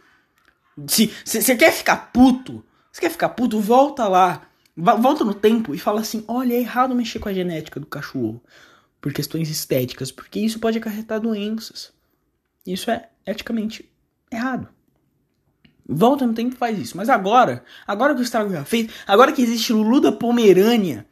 Se 0.84 1.12
você 1.24 1.54
quer 1.54 1.70
ficar 1.70 2.10
puto, 2.12 2.64
você 2.90 3.02
quer 3.02 3.10
ficar 3.10 3.28
puto, 3.28 3.60
volta 3.60 4.08
lá 4.08 4.48
Volta 4.76 5.24
no 5.24 5.34
tempo 5.34 5.74
e 5.74 5.78
fala 5.78 6.00
assim: 6.00 6.24
olha, 6.26 6.54
é 6.54 6.60
errado 6.60 6.94
mexer 6.94 7.18
com 7.18 7.28
a 7.28 7.32
genética 7.32 7.78
do 7.78 7.86
cachorro 7.86 8.42
por 9.00 9.12
questões 9.12 9.50
estéticas, 9.50 10.10
porque 10.10 10.40
isso 10.40 10.58
pode 10.58 10.78
acarretar 10.78 11.20
doenças. 11.20 11.92
Isso 12.66 12.90
é 12.90 13.08
eticamente 13.26 13.90
errado. 14.30 14.68
Volta 15.86 16.26
no 16.26 16.32
tempo 16.32 16.54
e 16.54 16.58
faz 16.58 16.78
isso. 16.78 16.96
Mas 16.96 17.08
agora, 17.08 17.64
agora 17.86 18.14
que 18.14 18.20
o 18.20 18.22
estrago 18.22 18.50
já 18.50 18.64
fez, 18.64 18.90
agora 19.06 19.32
que 19.32 19.42
existe 19.42 19.72
Lulu 19.72 20.00
da 20.00 20.12
Pomerânia, 20.12 21.06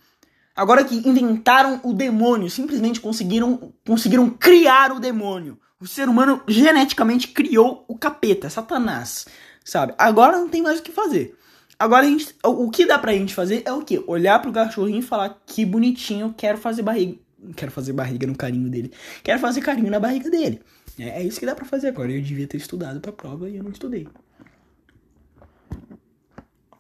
agora 0.55 0.85
que 0.85 0.97
inventaram 1.07 1.81
o 1.83 1.93
demônio, 1.93 2.49
simplesmente 2.49 3.01
conseguiram, 3.01 3.75
conseguiram 3.85 4.31
criar 4.31 4.93
o 4.93 5.01
demônio. 5.01 5.59
O 5.81 5.87
ser 5.87 6.09
humano 6.09 6.43
geneticamente 6.47 7.29
criou 7.29 7.85
o 7.89 7.99
capeta, 7.99 8.49
Satanás, 8.49 9.27
sabe? 9.65 9.95
Agora 9.99 10.39
não 10.39 10.49
tem 10.49 10.63
mais 10.63 10.79
o 10.79 10.83
que 10.83 10.93
fazer. 10.93 11.37
Agora, 11.81 12.05
gente, 12.05 12.35
o 12.45 12.71
que 12.71 12.85
dá 12.85 12.99
pra 12.99 13.15
gente 13.15 13.35
fazer 13.35 13.63
é 13.65 13.73
o 13.73 13.81
quê? 13.81 14.05
Olhar 14.07 14.39
pro 14.39 14.53
cachorrinho 14.53 14.99
e 14.99 15.03
falar 15.03 15.41
que 15.47 15.65
bonitinho, 15.65 16.35
quero 16.37 16.59
fazer 16.59 16.83
barriga. 16.83 17.17
Quero 17.57 17.73
fazer 17.73 17.95
barriga 17.95 18.27
no 18.27 18.37
carinho 18.37 18.69
dele. 18.69 18.93
Quero 19.23 19.41
fazer 19.41 19.63
carinho 19.63 19.91
na 19.91 19.99
barriga 19.99 20.29
dele. 20.29 20.61
É, 20.99 21.23
é 21.23 21.25
isso 21.25 21.41
que 21.41 21.47
dá 21.47 21.55
pra 21.55 21.65
fazer 21.65 21.89
agora. 21.89 22.13
Eu 22.13 22.21
devia 22.21 22.47
ter 22.47 22.59
estudado 22.59 23.01
pra 23.01 23.11
prova 23.11 23.49
e 23.49 23.57
eu 23.57 23.65
não 23.65 23.71
estudei. 23.71 24.07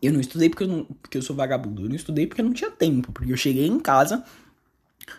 Eu 0.02 0.12
não 0.12 0.20
estudei 0.20 0.50
porque 0.50 0.64
eu, 0.64 0.68
não, 0.68 0.84
porque 0.84 1.16
eu 1.16 1.22
sou 1.22 1.34
vagabundo. 1.34 1.86
Eu 1.86 1.88
não 1.88 1.96
estudei 1.96 2.26
porque 2.26 2.42
eu 2.42 2.44
não 2.44 2.52
tinha 2.52 2.70
tempo. 2.70 3.10
Porque 3.10 3.32
eu 3.32 3.38
cheguei 3.38 3.66
em 3.66 3.80
casa, 3.80 4.22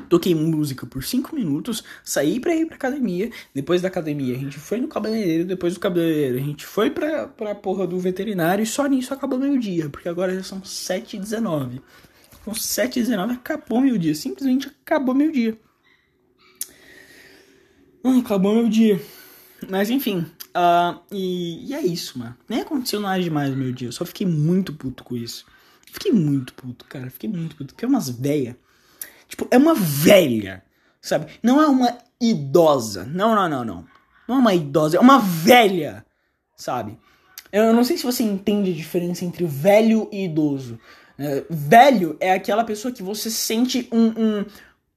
Toquei 0.09 0.33
música 0.35 0.85
por 0.85 1.03
5 1.03 1.35
minutos, 1.35 1.83
saí 2.03 2.39
pra 2.39 2.55
ir 2.55 2.65
pra 2.65 2.75
academia. 2.75 3.29
Depois 3.53 3.81
da 3.81 3.87
academia, 3.87 4.35
a 4.35 4.39
gente 4.39 4.57
foi 4.57 4.79
no 4.79 4.87
cabeleireiro. 4.87 5.45
Depois 5.45 5.73
do 5.73 5.79
cabeleireiro, 5.79 6.37
a 6.37 6.41
gente 6.41 6.65
foi 6.65 6.89
pra, 6.89 7.27
pra 7.27 7.55
porra 7.55 7.85
do 7.87 7.99
veterinário. 7.99 8.63
E 8.63 8.65
só 8.65 8.85
nisso 8.87 9.13
acabou 9.13 9.39
meu 9.39 9.57
dia, 9.57 9.89
porque 9.89 10.09
agora 10.09 10.33
já 10.35 10.43
são 10.43 10.61
7h19. 10.61 11.81
São 12.43 12.53
7h19, 12.53 13.31
acabou 13.33 13.81
meu 13.81 13.97
dia. 13.97 14.15
Simplesmente 14.15 14.67
acabou 14.67 15.13
meu 15.13 15.31
dia. 15.31 15.57
Hum, 18.03 18.19
acabou 18.19 18.55
meu 18.55 18.67
dia. 18.67 18.99
Mas 19.69 19.89
enfim, 19.91 20.25
uh, 20.55 20.99
e, 21.11 21.69
e, 21.69 21.73
é 21.73 21.81
isso, 21.81 22.17
mano. 22.17 22.35
Nem 22.49 22.61
aconteceu 22.61 22.99
nada 22.99 23.21
demais 23.21 23.51
no 23.51 23.57
meu 23.57 23.71
dia. 23.71 23.89
Eu 23.89 23.91
só 23.91 24.03
fiquei 24.05 24.25
muito 24.25 24.73
puto 24.73 25.03
com 25.03 25.15
isso. 25.15 25.45
Fiquei 25.85 26.11
muito 26.11 26.53
puto, 26.53 26.85
cara. 26.85 27.09
Fiquei 27.09 27.29
muito 27.29 27.55
puto. 27.55 27.73
Porque 27.73 27.85
é 27.85 27.87
umas 27.87 28.09
velhas 28.09 28.55
Tipo, 29.31 29.47
é 29.49 29.57
uma 29.57 29.73
velha, 29.73 30.61
sabe? 31.01 31.31
Não 31.41 31.61
é 31.61 31.65
uma 31.65 31.97
idosa. 32.19 33.05
Não, 33.05 33.33
não, 33.33 33.47
não, 33.47 33.63
não. 33.63 33.85
Não 34.27 34.35
é 34.35 34.39
uma 34.39 34.53
idosa, 34.53 34.97
é 34.97 34.99
uma 34.99 35.19
velha, 35.19 36.05
sabe? 36.57 36.99
Eu 37.49 37.73
não 37.73 37.83
sei 37.85 37.97
se 37.97 38.03
você 38.03 38.23
entende 38.23 38.71
a 38.71 38.75
diferença 38.75 39.23
entre 39.23 39.45
velho 39.45 40.09
e 40.11 40.25
idoso. 40.25 40.77
É, 41.17 41.45
velho 41.49 42.17
é 42.19 42.33
aquela 42.33 42.65
pessoa 42.65 42.93
que 42.93 43.01
você 43.01 43.31
sente 43.31 43.87
um, 43.89 44.45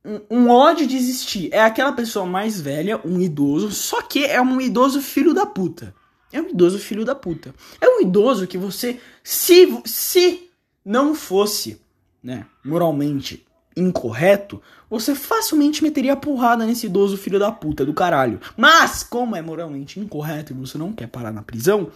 um, 0.04 0.20
um, 0.28 0.48
ódio 0.48 0.84
de 0.84 0.96
existir. 0.96 1.48
É 1.52 1.60
aquela 1.60 1.92
pessoa 1.92 2.26
mais 2.26 2.60
velha, 2.60 3.00
um 3.04 3.20
idoso, 3.20 3.70
só 3.70 4.02
que 4.02 4.24
é 4.24 4.40
um 4.40 4.60
idoso 4.60 5.00
filho 5.00 5.32
da 5.32 5.46
puta. 5.46 5.94
É 6.32 6.40
um 6.40 6.48
idoso 6.48 6.80
filho 6.80 7.04
da 7.04 7.14
puta. 7.14 7.54
É 7.80 7.88
um 7.88 8.00
idoso 8.00 8.48
que 8.48 8.58
você, 8.58 8.98
se, 9.22 9.80
se 9.84 10.50
não 10.84 11.14
fosse, 11.14 11.80
né, 12.20 12.44
moralmente 12.64 13.46
incorreto, 13.76 14.62
você 14.88 15.14
facilmente 15.14 15.82
meteria 15.82 16.12
a 16.12 16.16
porrada 16.16 16.64
nesse 16.64 16.86
idoso 16.86 17.16
filho 17.16 17.38
da 17.38 17.50
puta 17.50 17.84
do 17.84 17.92
caralho. 17.92 18.40
Mas, 18.56 19.02
como 19.02 19.36
é 19.36 19.42
moralmente 19.42 19.98
incorreto 19.98 20.52
e 20.52 20.56
você 20.56 20.78
não 20.78 20.92
quer 20.92 21.08
parar 21.08 21.32
na 21.32 21.42
prisão, 21.42 21.90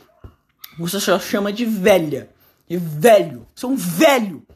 você 0.79 1.01
só 1.01 1.19
chama 1.19 1.53
de 1.53 1.65
velha. 1.65 2.31
E 2.69 2.77
velho. 2.77 3.47
Você 3.55 3.67
é 3.67 3.69
um 3.69 3.77
velho. 3.77 4.47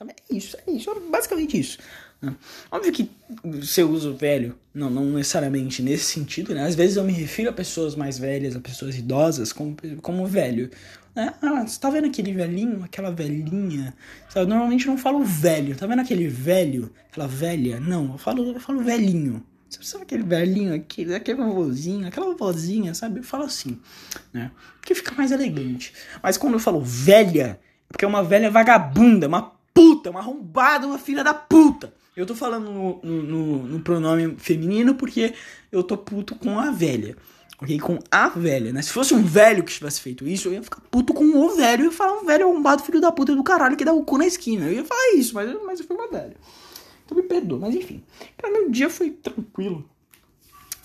É 0.00 0.34
isso, 0.34 0.56
é 0.66 0.70
isso. 0.70 0.90
É 0.90 1.00
basicamente 1.00 1.58
isso. 1.58 1.78
Né? 2.20 2.34
Óbvio 2.70 2.92
que 2.92 3.10
se 3.62 3.80
eu 3.80 3.90
uso 3.90 4.14
velho, 4.14 4.56
não, 4.74 4.88
não 4.90 5.04
necessariamente 5.04 5.82
nesse 5.82 6.04
sentido, 6.04 6.54
né? 6.54 6.64
Às 6.64 6.74
vezes 6.74 6.96
eu 6.96 7.04
me 7.04 7.12
refiro 7.12 7.50
a 7.50 7.52
pessoas 7.52 7.94
mais 7.94 8.18
velhas, 8.18 8.56
a 8.56 8.60
pessoas 8.60 8.96
idosas, 8.96 9.52
como, 9.52 9.76
como 10.02 10.26
velho. 10.26 10.70
Né? 11.14 11.32
Ah, 11.40 11.66
você 11.66 11.80
tá 11.80 11.88
vendo 11.88 12.06
aquele 12.06 12.32
velhinho, 12.32 12.84
aquela 12.84 13.10
velhinha? 13.10 13.94
Sabe? 14.28 14.44
Eu 14.44 14.48
normalmente 14.48 14.86
não 14.86 14.98
falo 14.98 15.24
velho. 15.24 15.74
Tá 15.76 15.86
vendo 15.86 16.00
aquele 16.00 16.28
velho, 16.28 16.92
aquela 17.10 17.26
velha? 17.26 17.80
Não, 17.80 18.12
eu 18.12 18.18
falo, 18.18 18.52
eu 18.52 18.60
falo 18.60 18.82
velhinho. 18.82 19.42
Sabe 19.68 20.04
aquele 20.04 20.22
velhinho 20.22 20.74
aqui, 20.74 21.12
aquele 21.12 21.38
vovozinho, 21.38 22.06
aquela 22.06 22.26
vovozinha, 22.26 22.94
sabe? 22.94 23.18
Eu 23.20 23.24
falo 23.24 23.44
assim, 23.44 23.78
né? 24.32 24.50
Porque 24.80 24.94
fica 24.94 25.14
mais 25.14 25.32
elegante. 25.32 25.92
Mas 26.22 26.38
quando 26.38 26.54
eu 26.54 26.60
falo 26.60 26.80
velha, 26.80 27.60
é 27.88 27.92
porque 27.92 28.04
é 28.04 28.08
uma 28.08 28.22
velha 28.22 28.50
vagabunda, 28.50 29.26
uma 29.26 29.42
puta, 29.74 30.10
uma 30.10 30.20
arrombada, 30.20 30.86
uma 30.86 30.98
filha 30.98 31.22
da 31.24 31.34
puta. 31.34 31.92
Eu 32.16 32.24
tô 32.24 32.34
falando 32.34 32.70
no, 32.70 33.00
no, 33.02 33.62
no, 33.64 33.80
pronome 33.80 34.36
feminino 34.38 34.94
porque 34.94 35.34
eu 35.70 35.82
tô 35.82 35.98
puto 35.98 36.34
com 36.34 36.58
a 36.58 36.70
velha. 36.70 37.14
Ok? 37.60 37.78
Com 37.78 37.98
a 38.10 38.30
velha, 38.30 38.72
né? 38.72 38.80
Se 38.80 38.90
fosse 38.90 39.12
um 39.12 39.22
velho 39.22 39.62
que 39.62 39.72
tivesse 39.72 40.00
feito 40.00 40.26
isso, 40.26 40.48
eu 40.48 40.54
ia 40.54 40.62
ficar 40.62 40.80
puto 40.90 41.12
com 41.12 41.24
o 41.24 41.54
velho. 41.54 41.82
Eu 41.82 41.86
ia 41.86 41.92
falar 41.92 42.18
um 42.18 42.24
velho 42.24 42.48
arrombado, 42.48 42.82
filho 42.82 43.02
da 43.02 43.12
puta 43.12 43.36
do 43.36 43.44
caralho, 43.44 43.76
que 43.76 43.84
dá 43.84 43.92
o 43.92 44.02
cu 44.02 44.16
na 44.16 44.26
esquina. 44.26 44.64
Eu 44.64 44.72
ia 44.72 44.84
falar 44.84 45.14
isso, 45.14 45.34
mas, 45.34 45.62
mas 45.62 45.80
eu 45.80 45.86
fui 45.86 45.94
uma 45.94 46.08
velha. 46.08 46.34
Então 47.04 47.18
me 47.18 47.22
perdoa, 47.22 47.58
mas 47.58 47.74
enfim. 47.74 48.02
Cara, 48.38 48.50
meu 48.50 48.70
dia 48.70 48.88
foi 48.88 49.10
tranquilo. 49.10 49.86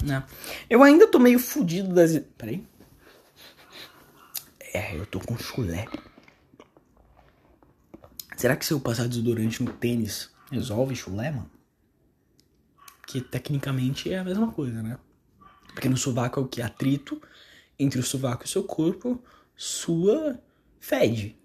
Né? 0.03 0.21
Eu 0.69 0.83
ainda 0.83 1.07
tô 1.07 1.17
meio 1.17 1.39
fudido 1.39 1.93
das. 1.93 2.19
Peraí. 2.37 2.61
É, 4.73 4.97
eu 4.97 5.05
tô 5.05 5.21
com 5.21 5.37
chulé. 5.37 5.87
Será 8.35 8.57
que 8.57 8.65
se 8.65 8.73
eu 8.73 8.81
passar 8.81 9.07
desodorante 9.07 9.63
no 9.63 9.71
tênis 9.71 10.29
resolve 10.51 10.95
chulé, 10.95 11.31
mano? 11.31 11.49
Que 13.07 13.21
tecnicamente 13.21 14.11
é 14.11 14.19
a 14.19 14.23
mesma 14.23 14.51
coisa, 14.51 14.83
né? 14.83 14.97
Porque 15.73 15.89
no 15.89 15.97
sovaco 15.97 16.39
é 16.39 16.43
o 16.43 16.47
que? 16.47 16.61
Atrito 16.61 17.21
entre 17.79 17.99
o 17.99 18.03
sovaco 18.03 18.43
e 18.43 18.45
o 18.45 18.49
seu 18.49 18.63
corpo, 18.63 19.21
sua 19.55 20.39
fede. 20.79 21.35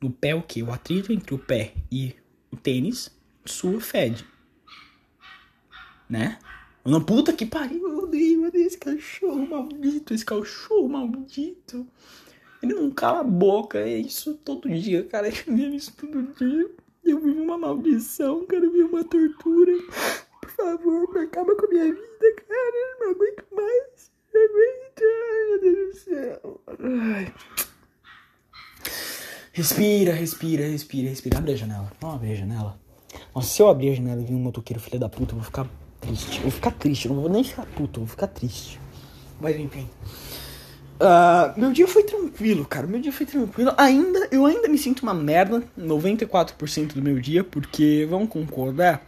No 0.00 0.10
pé 0.10 0.30
é 0.30 0.34
o 0.34 0.42
que? 0.42 0.62
O 0.62 0.72
atrito 0.72 1.12
entre 1.12 1.34
o 1.34 1.38
pé 1.38 1.74
e 1.90 2.14
o 2.50 2.56
tênis 2.56 3.10
sua 3.44 3.80
fede. 3.80 4.24
Né? 6.08 6.38
Não, 6.84 7.02
puta 7.02 7.32
que 7.32 7.46
pariu, 7.46 7.88
eu 7.88 7.98
odeio, 8.04 8.42
eu 8.42 8.48
odeio 8.48 8.66
esse 8.66 8.78
cachorro 8.78 9.46
maldito, 9.48 10.12
esse 10.12 10.24
cachorro 10.24 10.88
maldito. 10.88 11.86
Ele 12.62 12.74
não 12.74 12.90
cala 12.90 13.20
a 13.20 13.24
boca, 13.24 13.78
é 13.78 13.98
isso 13.98 14.34
todo 14.34 14.68
dia, 14.68 15.04
cara. 15.04 15.30
Vivo 15.30 15.74
isso 15.74 15.92
todo 15.96 16.34
dia. 16.34 16.70
Eu 17.04 17.20
vivo 17.20 17.42
uma 17.42 17.58
maldição, 17.58 18.46
cara, 18.46 18.64
eu 18.64 18.72
vivo 18.72 18.88
uma 18.88 19.04
tortura. 19.04 19.72
Por 20.40 20.50
favor, 20.50 21.18
acaba 21.18 21.54
com 21.54 21.66
a 21.66 21.68
minha 21.68 21.84
vida, 21.84 22.34
cara. 22.48 22.76
Eu 22.76 23.04
não 23.04 23.10
aguento 23.12 23.44
mais. 23.52 24.12
Aguento, 24.34 25.02
ai 25.02 25.48
meu 25.48 25.60
Deus 25.60 25.94
do 25.94 25.98
céu. 25.98 26.60
Ai. 26.80 27.34
Respira, 29.52 30.12
respira, 30.12 30.66
respira, 30.66 31.08
respira. 31.08 31.38
Abre 31.38 31.52
a 31.52 31.56
janela. 31.56 31.92
Vamos 32.00 32.16
abrir 32.16 32.32
a 32.32 32.36
janela. 32.36 32.80
Nossa, 33.34 33.48
se 33.48 33.62
eu 33.62 33.68
abrir 33.68 33.90
a 33.90 33.94
janela 33.94 34.20
e 34.20 34.24
vir 34.24 34.34
um 34.34 34.40
motoqueiro 34.40 34.82
filho 34.82 34.98
da 34.98 35.08
puta, 35.08 35.32
eu 35.32 35.36
vou 35.36 35.44
ficar 35.44 35.68
triste. 36.00 36.36
Eu 36.36 36.42
vou 36.42 36.50
ficar 36.50 36.70
triste, 36.72 37.06
eu 37.06 37.14
não 37.14 37.22
vou 37.22 37.30
nem 37.30 37.44
ficar 37.44 37.66
puto, 37.66 38.00
eu 38.00 38.04
vou 38.04 38.10
ficar 38.10 38.26
triste. 38.26 38.80
Mas 39.40 39.56
enfim. 39.56 39.88
Uh, 40.94 41.58
meu 41.58 41.72
dia 41.72 41.88
foi 41.88 42.04
tranquilo, 42.04 42.64
cara. 42.64 42.86
Meu 42.86 43.00
dia 43.00 43.12
foi 43.12 43.26
tranquilo. 43.26 43.72
Ainda, 43.76 44.28
eu 44.30 44.46
ainda 44.46 44.68
me 44.68 44.78
sinto 44.78 45.02
uma 45.02 45.14
merda, 45.14 45.62
94% 45.78 46.94
do 46.94 47.02
meu 47.02 47.18
dia, 47.18 47.42
porque, 47.42 48.06
vamos 48.08 48.28
concordar, 48.28 49.04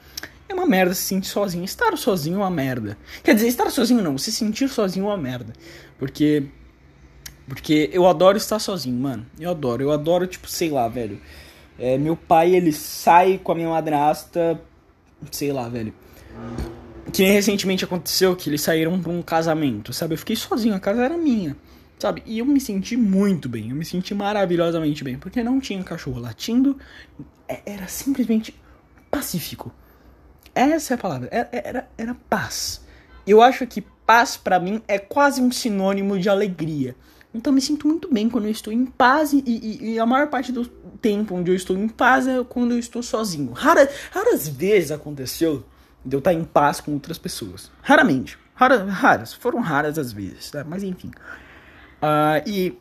é 0.49 0.55
uma 0.55 0.67
merda 0.67 0.95
se 0.95 1.03
sentir 1.03 1.29
sozinho. 1.29 1.65
Estar 1.65 1.97
sozinho 1.97 2.37
é 2.37 2.39
uma 2.39 2.51
merda. 2.51 2.99
Quer 3.23 3.35
dizer, 3.35 3.49
estar 3.49 3.71
sozinho 3.71 4.03
não, 4.03 4.19
se 4.19 4.33
sentir 4.33 4.69
sozinho 4.69 5.07
é 5.07 5.09
uma 5.09 5.17
merda. 5.17 5.53
Porque. 5.99 6.45
Porque 7.49 7.89
eu 7.93 8.09
adoro 8.09 8.37
estar 8.37 8.59
sozinho, 8.59 8.99
mano. 8.99 9.25
Eu 9.39 9.51
adoro, 9.51 9.81
eu 9.81 9.93
adoro, 9.93 10.27
tipo, 10.27 10.49
sei 10.49 10.69
lá, 10.69 10.89
velho. 10.89 11.21
É, 11.79 11.97
meu 11.97 12.17
pai, 12.17 12.57
ele 12.57 12.73
sai 12.73 13.39
com 13.39 13.53
a 13.53 13.55
minha 13.55 13.69
madrasta, 13.69 14.61
sei 15.31 15.53
lá, 15.53 15.69
velho. 15.69 15.95
Que 17.13 17.23
nem 17.23 17.33
recentemente 17.33 17.85
aconteceu 17.85 18.35
que 18.35 18.51
eles 18.51 18.61
saíram 18.61 19.01
pra 19.01 19.13
um 19.13 19.23
casamento, 19.23 19.93
sabe? 19.93 20.15
Eu 20.15 20.19
fiquei 20.19 20.35
sozinho, 20.35 20.75
a 20.75 20.81
casa 20.81 21.05
era 21.05 21.17
minha, 21.17 21.57
sabe? 21.99 22.23
E 22.27 22.39
eu 22.39 22.45
me 22.45 22.61
senti 22.61 22.97
muito 22.97 23.49
bem, 23.49 23.71
eu 23.71 23.77
me 23.77 23.85
senti 23.85 24.15
maravilhosamente 24.15 25.03
bem, 25.03 25.19
porque 25.19 25.43
não 25.43 25.61
tinha 25.61 25.83
cachorro 25.83 26.21
latindo, 26.21 26.77
é, 27.49 27.61
era 27.65 27.89
simplesmente 27.89 28.55
pacífico. 29.11 29.73
Essa 30.55 30.95
é 30.95 30.97
a 30.97 30.99
palavra, 30.99 31.29
era, 31.31 31.49
é, 31.53 31.69
era, 31.69 31.89
era 31.97 32.15
paz. 32.29 32.85
Eu 33.27 33.43
acho 33.43 33.67
que 33.67 33.81
paz 33.81 34.37
para 34.37 34.61
mim 34.61 34.83
é 34.87 34.99
quase 34.99 35.41
um 35.41 35.51
sinônimo 35.51 36.19
de 36.19 36.29
alegria. 36.29 36.95
Então 37.35 37.53
me 37.53 37.61
sinto 37.61 37.87
muito 37.87 38.13
bem 38.13 38.31
quando 38.31 38.47
eu 38.47 38.51
estou 38.51 38.73
em 38.73 38.87
paz 38.87 39.33
e, 39.33 39.43
e, 39.45 39.93
e, 39.93 39.99
a 39.99 40.07
maior 40.07 40.29
parte 40.29 40.51
do 40.51 40.65
tempo 41.03 41.35
onde 41.35 41.51
eu 41.51 41.55
estou 41.55 41.77
em 41.77 41.89
paz 41.89 42.27
é 42.27 42.43
quando 42.45 42.73
eu 42.73 42.79
estou 42.79 43.03
sozinho. 43.03 43.53
Rara, 43.53 43.91
raras 44.11 44.49
vezes 44.49 44.91
aconteceu 44.91 45.63
de 46.05 46.17
eu 46.17 46.19
estar 46.19 46.33
em 46.33 46.45
paz 46.45 46.81
com 46.81 46.93
outras 46.93 47.19
pessoas. 47.19 47.71
Raramente. 47.83 48.39
Rara, 48.55 48.85
raras. 48.85 49.35
Foram 49.35 49.61
raras 49.61 49.99
as 49.99 50.13
vezes, 50.13 50.51
tá? 50.51 50.65
Mas 50.65 50.83
enfim. 50.83 51.11
Uh, 52.03 52.43
e, 52.47 52.79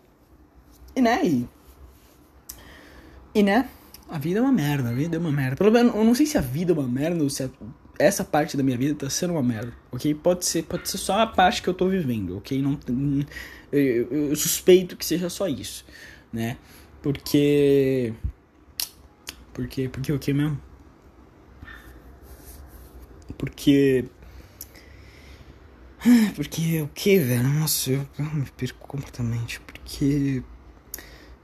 e, 0.95 1.01
né? 1.01 1.25
E, 1.25 1.47
e, 3.33 3.43
né? 3.43 3.69
A 4.09 4.17
vida 4.17 4.39
é 4.39 4.41
uma 4.41 4.51
merda. 4.51 4.89
A 4.89 4.93
vida 4.93 5.15
é 5.15 5.19
uma 5.19 5.31
merda. 5.31 5.55
Pelo 5.55 5.71
menos, 5.71 5.95
eu 5.95 6.03
não 6.03 6.15
sei 6.15 6.25
se 6.25 6.37
a 6.37 6.41
vida 6.41 6.73
é 6.73 6.75
uma 6.75 6.87
merda 6.87 7.23
ou 7.23 7.29
se 7.29 7.43
a, 7.43 7.49
essa 7.97 8.23
parte 8.23 8.57
da 8.57 8.63
minha 8.63 8.77
vida 8.77 8.93
tá 8.95 9.09
sendo 9.09 9.33
uma 9.33 9.43
merda, 9.43 9.73
ok? 9.91 10.13
Pode 10.13 10.45
ser, 10.45 10.63
pode 10.63 10.89
ser 10.89 10.97
só 10.97 11.19
a 11.21 11.27
parte 11.27 11.61
que 11.61 11.69
eu 11.69 11.73
tô 11.73 11.87
vivendo, 11.87 12.37
ok? 12.37 12.61
Não, 12.61 12.77
eu, 13.71 14.29
eu, 14.29 14.35
suspeito 14.35 14.95
que 14.95 15.05
seja 15.05 15.29
só 15.29 15.47
isso, 15.47 15.85
né? 16.31 16.57
Porque. 17.01 18.13
Porque. 19.53 19.89
Porque 19.89 20.11
o 20.11 20.19
que 20.19 20.33
mesmo? 20.33 20.59
Porque. 23.37 24.05
Porque 26.35 26.81
o 26.81 26.89
que, 26.93 27.17
velho? 27.17 27.43
Nossa, 27.43 27.91
eu, 27.91 28.05
eu 28.19 28.25
me 28.25 28.45
perco 28.57 28.87
completamente. 28.87 29.59
Porque. 29.61 30.43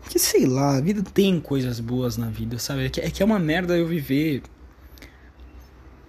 Porque 0.02 0.18
sei 0.20 0.46
lá, 0.46 0.78
a 0.78 0.82
vida 0.82 1.04
tem 1.04 1.40
coisas 1.40 1.80
boas 1.80 2.18
na 2.18 2.28
vida, 2.28 2.58
sabe? 2.60 2.86
É 2.86 2.90
que 2.90 3.02
é, 3.02 3.10
que 3.10 3.22
é 3.22 3.26
uma 3.26 3.40
merda 3.40 3.78
eu 3.78 3.88
viver. 3.88 4.44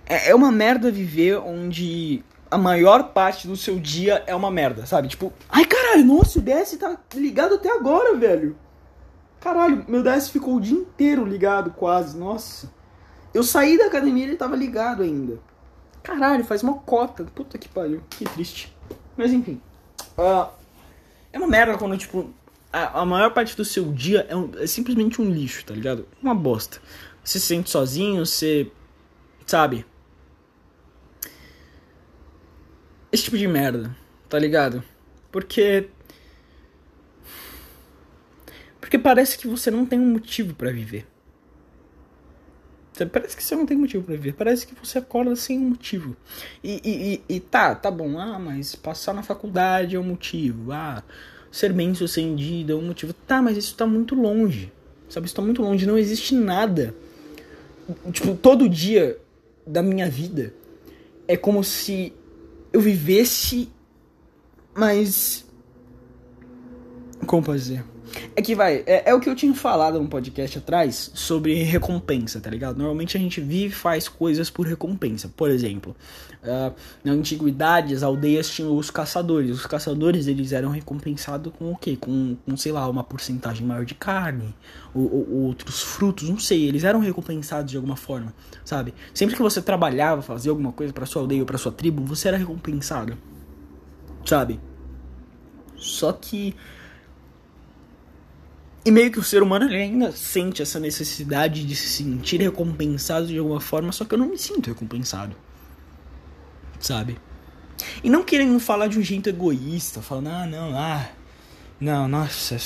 É, 0.07 0.31
é 0.31 0.35
uma 0.35 0.51
merda 0.51 0.91
viver 0.91 1.39
onde 1.39 2.25
a 2.51 2.59
maior 2.59 3.13
parte 3.13 3.47
do 3.47 3.57
seu 3.57 3.79
dia 3.79 4.23
é 4.27 4.35
uma 4.35 4.51
merda, 4.51 4.85
sabe? 4.85 5.09
Tipo, 5.09 5.33
ai 5.49 5.65
caralho, 5.65 6.05
nossa, 6.05 6.39
o 6.39 6.43
DS 6.43 6.77
tá 6.77 6.99
ligado 7.15 7.55
até 7.55 7.71
agora, 7.71 8.15
velho. 8.17 8.57
Caralho, 9.41 9.85
meu 9.89 10.03
DS 10.03 10.29
ficou 10.29 10.57
o 10.57 10.61
dia 10.61 10.77
inteiro 10.77 11.25
ligado 11.25 11.71
quase, 11.73 12.17
nossa. 12.17 12.71
Eu 13.33 13.43
saí 13.43 13.79
da 13.79 13.87
academia 13.87 14.25
e 14.25 14.29
ele 14.29 14.37
tava 14.37 14.55
ligado 14.55 15.03
ainda. 15.03 15.41
Caralho, 16.03 16.45
faz 16.45 16.63
uma 16.63 16.75
cota. 16.75 17.25
Puta 17.25 17.59
que 17.59 17.69
pariu, 17.69 18.03
que 18.11 18.25
triste. 18.25 18.75
Mas 19.17 19.33
enfim. 19.33 19.61
Uh, 20.19 20.51
é 21.33 21.39
uma 21.39 21.49
merda 21.49 21.79
quando, 21.79 21.97
tipo, 21.97 22.33
a, 22.73 23.01
a 23.01 23.07
maior 23.07 23.33
parte 23.33 23.57
do 23.57 23.65
seu 23.65 23.93
dia 23.93 24.27
é, 24.29 24.37
um, 24.37 24.51
é 24.59 24.67
simplesmente 24.67 25.21
um 25.21 25.31
lixo, 25.31 25.65
tá 25.65 25.75
ligado? 25.75 26.07
Uma 26.23 26.35
bosta. 26.35 26.79
Você 27.23 27.39
se 27.39 27.47
sente 27.47 27.71
sozinho, 27.71 28.25
você. 28.27 28.71
Sabe? 29.47 29.85
esse 33.13 33.25
tipo 33.25 33.37
de 33.37 33.47
merda, 33.47 33.95
tá 34.29 34.39
ligado? 34.39 34.83
Porque. 35.31 35.89
Porque 38.81 38.99
parece 38.99 39.39
que 39.39 39.47
você 39.47 39.71
não 39.71 39.85
tem 39.85 40.01
um 40.01 40.13
motivo 40.13 40.55
para 40.55 40.73
viver. 40.73 41.07
Parece 43.07 43.37
que 43.37 43.43
você 43.43 43.55
não 43.57 43.67
tem 43.67 43.77
motivo 43.77 44.05
para 44.05 44.15
viver. 44.15 44.35
Parece 44.35 44.67
que 44.67 44.75
você 44.75 44.99
acorda 44.99 45.35
sem 45.37 45.59
um 45.59 45.71
motivo. 45.71 46.17
E, 46.63 46.81
e, 46.85 47.15
e, 47.31 47.37
e, 47.37 47.41
tá, 47.41 47.75
tá 47.75 47.91
bom. 47.91 48.19
Ah, 48.19 48.39
mas 48.39 48.75
passar 48.75 49.13
na 49.13 49.23
faculdade 49.23 49.97
é 49.97 49.99
um 49.99 50.05
motivo. 50.05 50.73
Ah, 50.73 51.03
ser 51.51 51.73
bem 51.73 51.95
sucedido 51.95 52.73
é 52.73 52.75
um 52.75 52.83
motivo. 52.83 53.13
Tá, 53.13 53.41
mas 53.41 53.57
isso 53.57 53.75
tá 53.77 53.87
muito 53.87 54.15
longe. 54.15 54.73
sabe? 55.09 55.27
Isso 55.27 55.35
tá 55.35 55.43
muito 55.43 55.63
longe, 55.63 55.87
não 55.87 55.99
existe 55.99 56.35
nada. 56.35 56.95
Tipo, 58.13 58.35
todo 58.35 58.69
dia 58.69 59.19
da 59.67 59.83
minha 59.83 60.09
vida 60.09 60.55
é 61.29 61.37
como 61.37 61.63
se 61.63 62.13
eu 62.73 62.81
vivesse, 62.81 63.69
mas. 64.75 65.45
Como 67.27 67.43
dizer? 67.55 67.85
É 68.35 68.42
que 68.42 68.54
vai, 68.54 68.83
é, 68.87 69.11
é, 69.11 69.14
o 69.14 69.21
que 69.21 69.28
eu 69.28 69.35
tinha 69.35 69.54
falado 69.54 70.00
no 70.00 70.09
podcast 70.09 70.59
atrás 70.59 71.11
sobre 71.14 71.62
recompensa, 71.62 72.40
tá 72.40 72.50
ligado? 72.50 72.76
Normalmente 72.76 73.16
a 73.16 73.21
gente 73.21 73.40
vive 73.40 73.62
e 73.62 73.71
faz 73.71 74.09
coisas 74.09 74.50
por 74.50 74.66
recompensa. 74.66 75.31
Por 75.37 75.50
exemplo, 75.50 75.97
uh, 76.42 76.75
na 77.04 77.12
antiguidade 77.12 77.95
as 77.95 78.02
aldeias 78.02 78.49
tinham 78.49 78.76
os 78.76 78.90
caçadores. 78.90 79.50
Os 79.50 79.66
caçadores 79.66 80.26
eles 80.26 80.52
eram 80.52 80.71
recompensados 80.71 81.52
com 81.59 81.73
o 81.73 81.76
quê? 81.76 81.97
Com, 81.97 82.37
com 82.45 82.57
sei 82.57 82.73
lá, 82.73 82.88
uma 82.88 83.04
porcentagem 83.04 83.66
maior 83.66 83.85
de 83.85 83.95
carne, 83.95 84.54
ou, 84.95 85.02
ou, 85.12 85.42
outros 85.45 85.83
frutos, 85.83 86.28
não 86.28 86.38
sei. 86.38 86.69
Eles 86.69 86.85
eram 86.85 87.00
recompensados 87.00 87.71
de 87.71 87.76
alguma 87.76 87.97
forma, 87.97 88.35
sabe? 88.64 88.95
Sempre 89.14 89.37
que 89.37 89.42
você 89.42 89.61
trabalhava, 89.62 90.23
fazia 90.23 90.50
alguma 90.50 90.73
coisa 90.73 90.92
para 90.92 91.07
sua 91.07 91.23
aldeia 91.23 91.40
ou 91.40 91.47
pra 91.47 91.59
sua 91.59 91.73
tribo, 91.73 92.04
você 92.04 92.28
era 92.28 92.37
recompensado, 92.37 93.16
sabe? 94.25 94.61
Só 95.76 96.12
que 96.12 96.54
e 98.85 98.91
meio 98.91 99.12
que 99.12 99.19
o 99.19 99.23
ser 99.23 99.43
humano 99.43 99.67
ele 99.67 99.77
ainda 99.77 100.11
sente 100.12 100.61
essa 100.61 100.81
necessidade 100.81 101.65
de 101.65 101.77
se 101.77 101.89
sentir 101.89 102.41
recompensado 102.41 103.27
de 103.27 103.39
alguma 103.39 103.61
forma, 103.61 103.93
só 103.93 104.05
que 104.05 104.15
eu 104.15 104.19
não 104.19 104.29
me 104.29 104.39
sinto 104.39 104.69
recompensado. 104.69 105.37
Sabe? 106.81 107.19
E 108.03 108.11
não 108.11 108.25
querendo 108.25 108.59
falar 108.59 108.89
de 108.89 108.99
um 108.99 109.03
jeito 109.03 109.29
egoísta, 109.29 110.03
falando, 110.03 110.29
ah, 110.29 110.47
não, 110.47 110.77
ah, 110.77 111.09
não, 111.81 112.09
nossa, 112.09 112.57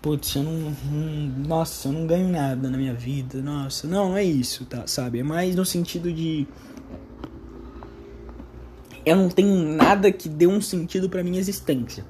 putz, 0.00 0.34
eu 0.34 0.42
não, 0.42 0.76
não, 0.90 1.46
nossa, 1.46 1.88
eu 1.88 1.92
não 1.92 2.06
ganho 2.06 2.28
nada 2.28 2.68
na 2.68 2.76
minha 2.76 2.94
vida, 2.94 3.40
nossa, 3.40 3.86
não, 3.86 4.10
não 4.10 4.16
é 4.16 4.24
isso, 4.24 4.66
tá, 4.66 4.86
sabe? 4.86 5.20
É 5.20 5.22
mais 5.22 5.56
no 5.56 5.64
sentido 5.64 6.12
de 6.12 6.46
eu 9.04 9.16
não 9.16 9.28
tenho 9.28 9.74
nada 9.74 10.12
que 10.12 10.28
dê 10.28 10.46
um 10.46 10.60
sentido 10.60 11.08
para 11.08 11.22
minha 11.24 11.40
existência. 11.40 12.04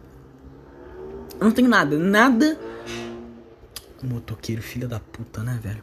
Eu 1.40 1.46
não 1.46 1.52
tenho 1.52 1.68
nada, 1.68 1.98
nada 1.98 2.58
Motoqueiro, 4.02 4.62
filha 4.62 4.88
da 4.88 5.00
puta, 5.00 5.42
né, 5.42 5.58
velho? 5.62 5.82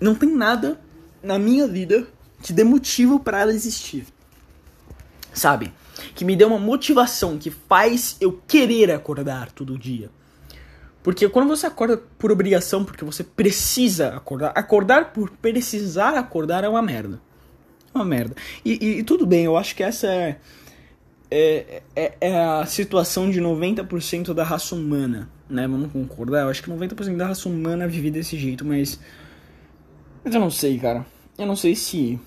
Não 0.00 0.14
tem 0.14 0.34
nada 0.34 0.80
na 1.22 1.38
minha 1.38 1.66
vida 1.66 2.06
que 2.42 2.52
dê 2.52 2.64
motivo 2.64 3.18
para 3.18 3.40
ela 3.40 3.52
existir. 3.52 4.06
Sabe? 5.32 5.72
Que 6.14 6.24
me 6.24 6.36
dê 6.36 6.44
uma 6.44 6.58
motivação 6.58 7.38
que 7.38 7.50
faz 7.50 8.16
eu 8.20 8.40
querer 8.46 8.90
acordar 8.90 9.50
todo 9.52 9.78
dia. 9.78 10.10
Porque 11.02 11.28
quando 11.28 11.48
você 11.48 11.66
acorda 11.66 11.96
por 12.18 12.32
obrigação, 12.32 12.84
porque 12.84 13.04
você 13.04 13.22
precisa 13.22 14.08
acordar, 14.08 14.52
acordar 14.54 15.12
por 15.12 15.30
precisar 15.30 16.14
acordar 16.14 16.64
é 16.64 16.68
uma 16.68 16.82
merda. 16.82 17.20
É 17.94 17.98
uma 17.98 18.04
merda. 18.04 18.34
E, 18.64 18.72
e, 18.84 18.98
e 18.98 19.02
tudo 19.04 19.24
bem, 19.24 19.44
eu 19.44 19.56
acho 19.56 19.74
que 19.76 19.82
essa 19.82 20.08
é, 20.08 20.40
é, 21.30 21.82
é, 21.94 22.16
é 22.20 22.38
a 22.38 22.66
situação 22.66 23.30
de 23.30 23.40
90% 23.40 24.34
da 24.34 24.42
raça 24.42 24.74
humana 24.74 25.30
né? 25.48 25.66
Vamos 25.66 25.92
concordar. 25.92 26.42
Eu 26.42 26.48
acho 26.48 26.62
que 26.62 26.70
90% 26.70 27.16
da 27.16 27.28
raça 27.28 27.48
humana 27.48 27.86
vive 27.86 28.10
desse 28.10 28.36
jeito, 28.36 28.64
mas. 28.64 29.00
Mas 30.24 30.34
eu 30.34 30.40
não 30.40 30.50
sei, 30.50 30.78
cara. 30.78 31.06
Eu 31.38 31.46
não 31.46 31.56
sei 31.56 31.74
se. 31.74 32.20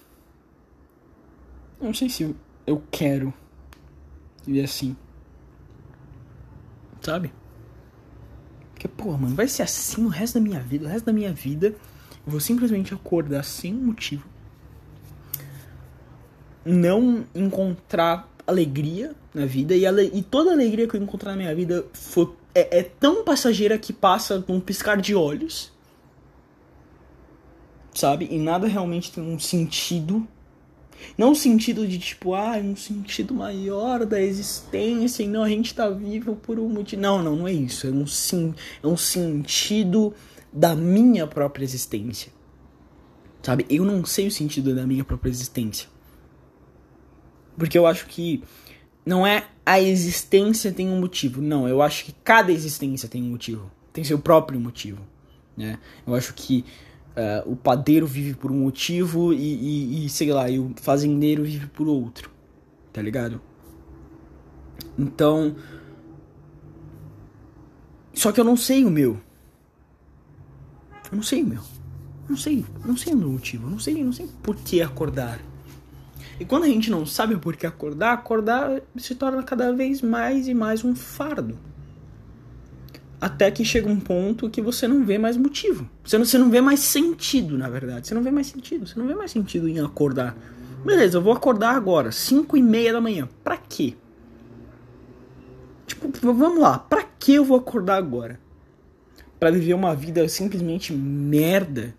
Eu 1.79 1.87
não 1.87 1.93
sei 1.93 2.09
se 2.09 2.35
eu 2.65 2.83
quero 2.91 3.33
viver 4.45 4.63
assim. 4.63 4.95
Sabe? 7.01 7.31
Porque, 8.71 8.87
pô, 8.87 9.17
mano, 9.17 9.35
vai 9.35 9.47
ser 9.47 9.63
assim 9.63 10.05
o 10.05 10.09
resto 10.09 10.35
da 10.35 10.41
minha 10.41 10.59
vida. 10.59 10.85
O 10.85 10.87
resto 10.87 11.05
da 11.05 11.13
minha 11.13 11.33
vida 11.33 11.75
eu 12.25 12.31
vou 12.31 12.39
simplesmente 12.39 12.93
acordar 12.93 13.43
sem 13.43 13.73
motivo. 13.73 14.23
Não 16.63 17.25
encontrar 17.33 18.29
alegria 18.45 19.15
na 19.33 19.45
vida. 19.45 19.75
E, 19.75 19.83
e 19.85 20.21
toda 20.21 20.51
alegria 20.51 20.87
que 20.87 20.95
eu 20.95 21.01
encontrar 21.01 21.31
na 21.31 21.37
minha 21.37 21.55
vida 21.55 21.85
foi 21.93 22.31
é, 22.53 22.79
é 22.79 22.83
tão 22.83 23.23
passageira 23.23 23.77
que 23.77 23.93
passa 23.93 24.43
num 24.47 24.59
piscar 24.59 24.99
de 24.99 25.15
olhos. 25.15 25.71
Sabe? 27.93 28.27
E 28.31 28.37
nada 28.37 28.67
realmente 28.67 29.11
tem 29.11 29.23
um 29.23 29.39
sentido. 29.39 30.27
Não 31.17 31.33
sentido 31.33 31.87
de 31.87 31.97
tipo, 31.97 32.33
ah, 32.33 32.57
um 32.57 32.75
sentido 32.75 33.33
maior 33.33 34.05
da 34.05 34.21
existência, 34.21 35.23
e 35.23 35.27
não, 35.27 35.43
a 35.43 35.49
gente 35.49 35.73
tá 35.73 35.89
vivo 35.89 36.35
por 36.35 36.59
um 36.59 36.67
motivo. 36.67 37.01
Não, 37.01 37.23
não, 37.23 37.35
não 37.35 37.47
é 37.47 37.53
isso. 37.53 37.87
É 37.87 37.89
um, 37.89 38.05
sim, 38.05 38.53
é 38.83 38.87
um 38.87 38.97
sentido 38.97 40.13
da 40.51 40.75
minha 40.75 41.25
própria 41.25 41.63
existência. 41.63 42.31
Sabe? 43.41 43.65
Eu 43.69 43.85
não 43.85 44.03
sei 44.05 44.27
o 44.27 44.31
sentido 44.31 44.75
da 44.75 44.85
minha 44.85 45.03
própria 45.03 45.29
existência. 45.29 45.87
Porque 47.57 47.77
eu 47.77 47.85
acho 47.85 48.05
que 48.07 48.43
não 49.09 49.25
é 49.25 49.47
a 49.65 49.81
existência 49.81 50.71
tem 50.71 50.87
um 50.87 50.99
motivo. 50.99 51.41
Não, 51.41 51.67
eu 51.67 51.81
acho 51.81 52.05
que 52.05 52.11
cada 52.23 52.51
existência 52.51 53.09
tem 53.09 53.23
um 53.23 53.31
motivo. 53.31 53.71
Tem 53.91 54.03
seu 54.03 54.19
próprio 54.19 54.59
motivo. 54.59 55.01
Né? 55.57 55.79
Eu 56.05 56.13
acho 56.13 56.31
que 56.35 56.63
uh, 57.17 57.51
o 57.51 57.55
padeiro 57.55 58.05
vive 58.05 58.35
por 58.35 58.51
um 58.51 58.59
motivo 58.59 59.33
e, 59.33 59.37
e, 59.37 60.05
e, 60.05 60.09
sei 60.09 60.31
lá, 60.31 60.47
e 60.47 60.59
o 60.59 60.75
fazendeiro 60.79 61.43
vive 61.43 61.65
por 61.65 61.87
outro. 61.87 62.29
Tá 62.93 63.01
ligado? 63.01 63.41
Então. 64.95 65.55
Só 68.13 68.31
que 68.31 68.39
eu 68.39 68.43
não 68.43 68.55
sei 68.55 68.85
o 68.85 68.91
meu. 68.91 69.19
Eu 71.11 71.15
não 71.15 71.23
sei 71.23 71.41
o 71.41 71.47
meu. 71.47 71.61
Não 72.29 72.37
sei, 72.37 72.63
não 72.85 72.95
sei 72.95 73.13
o 73.13 73.17
meu 73.17 73.29
motivo. 73.29 73.67
Não 73.67 73.79
sei, 73.79 74.03
não 74.03 74.13
sei 74.13 74.29
por 74.43 74.55
que 74.55 74.83
acordar. 74.83 75.48
E 76.39 76.45
quando 76.45 76.63
a 76.63 76.67
gente 76.67 76.89
não 76.89 77.05
sabe 77.05 77.35
por 77.37 77.57
que 77.57 77.67
acordar, 77.67 78.13
acordar 78.13 78.81
se 78.95 79.13
torna 79.13 79.43
cada 79.43 79.73
vez 79.73 80.01
mais 80.01 80.47
e 80.47 80.53
mais 80.53 80.85
um 80.85 80.95
fardo. 80.95 81.57
Até 83.19 83.51
que 83.51 83.65
chega 83.65 83.89
um 83.89 83.99
ponto 83.99 84.49
que 84.49 84.61
você 84.61 84.87
não 84.87 85.03
vê 85.03 85.17
mais 85.17 85.35
motivo. 85.35 85.89
Você 86.03 86.17
não, 86.17 86.23
você 86.23 86.37
não 86.37 86.49
vê 86.49 86.61
mais 86.61 86.79
sentido, 86.79 87.57
na 87.57 87.69
verdade. 87.69 88.07
Você 88.07 88.13
não 88.13 88.23
vê 88.23 88.31
mais 88.31 88.47
sentido. 88.47 88.87
Você 88.87 88.97
não 88.97 89.05
vê 89.05 89.13
mais 89.13 89.31
sentido 89.31 89.67
em 89.67 89.79
acordar. 89.79 90.37
Beleza, 90.85 91.17
eu 91.17 91.21
vou 91.21 91.33
acordar 91.33 91.75
agora, 91.75 92.09
5 92.13 92.55
e 92.55 92.61
meia 92.61 92.93
da 92.93 93.01
manhã. 93.01 93.27
Pra 93.43 93.57
quê? 93.57 93.95
Tipo, 95.85 96.09
vamos 96.33 96.59
lá. 96.59 96.79
Pra 96.79 97.03
que 97.03 97.33
eu 97.33 97.43
vou 97.43 97.57
acordar 97.57 97.97
agora? 97.97 98.39
Para 99.37 99.51
viver 99.51 99.73
uma 99.73 99.93
vida 99.93 100.25
simplesmente 100.29 100.93
merda 100.93 101.93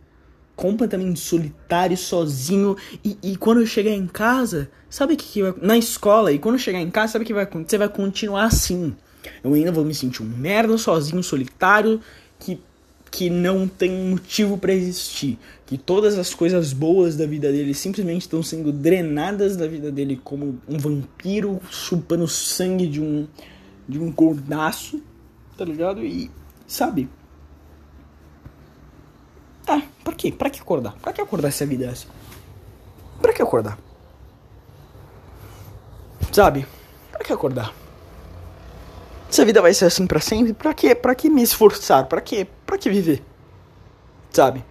completamente 0.61 1.19
solitário, 1.19 1.97
sozinho. 1.97 2.77
E, 3.03 3.17
e 3.23 3.37
quando 3.37 3.63
eu 3.63 3.67
chegar 3.67 3.93
em 3.93 4.07
casa, 4.07 4.71
sabe 4.91 5.15
o 5.15 5.17
que, 5.17 5.25
que 5.25 5.43
vai. 5.43 5.55
Na 5.63 5.79
escola, 5.79 6.31
e 6.31 6.39
quando 6.39 6.57
eu 6.57 6.59
chegar 6.59 6.79
em 6.81 6.91
casa, 6.91 7.15
sabe 7.15 7.23
o 7.23 7.27
que 7.27 7.33
vai 7.33 7.45
acontecer? 7.45 7.79
Vai 7.79 7.89
continuar 7.89 8.45
assim. 8.45 8.95
Eu 9.43 9.55
ainda 9.55 9.73
vou 9.73 9.87
me 9.87 9.95
sentir 9.95 10.23
um 10.23 10.27
merda, 10.27 10.77
sozinho, 10.77 11.23
solitário, 11.23 11.99
que, 12.39 12.61
que 13.11 13.31
não 13.31 13.67
tem 13.67 13.91
motivo 14.11 14.59
para 14.59 14.75
existir. 14.75 15.39
Que 15.65 15.79
todas 15.79 16.19
as 16.19 16.35
coisas 16.35 16.75
boas 16.75 17.17
da 17.17 17.25
vida 17.25 17.51
dele 17.51 17.73
simplesmente 17.73 18.23
estão 18.23 18.43
sendo 18.43 18.71
drenadas 18.71 19.57
da 19.57 19.67
vida 19.67 19.91
dele 19.91 20.21
como 20.23 20.59
um 20.69 20.77
vampiro 20.77 21.59
chupando 21.71 22.29
sangue 22.29 22.87
de 22.87 23.01
um, 23.01 23.27
de 23.89 23.99
um 23.99 24.13
gordaço, 24.13 25.01
tá 25.57 25.65
ligado? 25.65 26.05
E, 26.05 26.31
sabe? 26.67 27.09
Ah, 29.73 29.83
pra 30.03 30.13
quê? 30.15 30.33
Pra 30.33 30.51
que 30.51 30.61
acordar? 30.61 30.95
Pra 31.01 31.13
que 31.13 31.21
acordar 31.21 31.53
se 31.53 31.63
a 31.63 31.67
vida 31.67 31.85
é 31.85 31.91
assim? 31.91 32.09
Pra 33.23 33.33
que 33.33 33.41
acordar? 33.41 33.79
Sabe? 36.33 36.67
Pra 37.13 37.21
que 37.21 37.33
acordar? 37.33 37.73
Se 39.31 39.41
a 39.41 39.45
vida 39.45 39.63
vai 39.63 39.73
ser 39.73 39.85
assim 39.85 40.09
para 40.09 40.19
sempre, 40.19 40.53
pra 40.53 40.75
que, 40.75 40.93
pra 40.93 41.15
que 41.15 41.31
me 41.31 41.41
esforçar? 41.41 42.07
Pra 42.07 42.21
que, 42.21 42.47
pra 42.67 42.77
que 42.77 42.91
viver? 42.91 43.23
Sabe? 44.33 44.65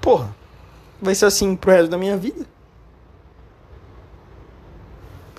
Porra, 0.00 0.34
vai 1.00 1.14
ser 1.14 1.26
assim 1.26 1.54
pro 1.54 1.70
resto 1.70 1.88
da 1.88 1.96
minha 1.96 2.16
vida? 2.16 2.44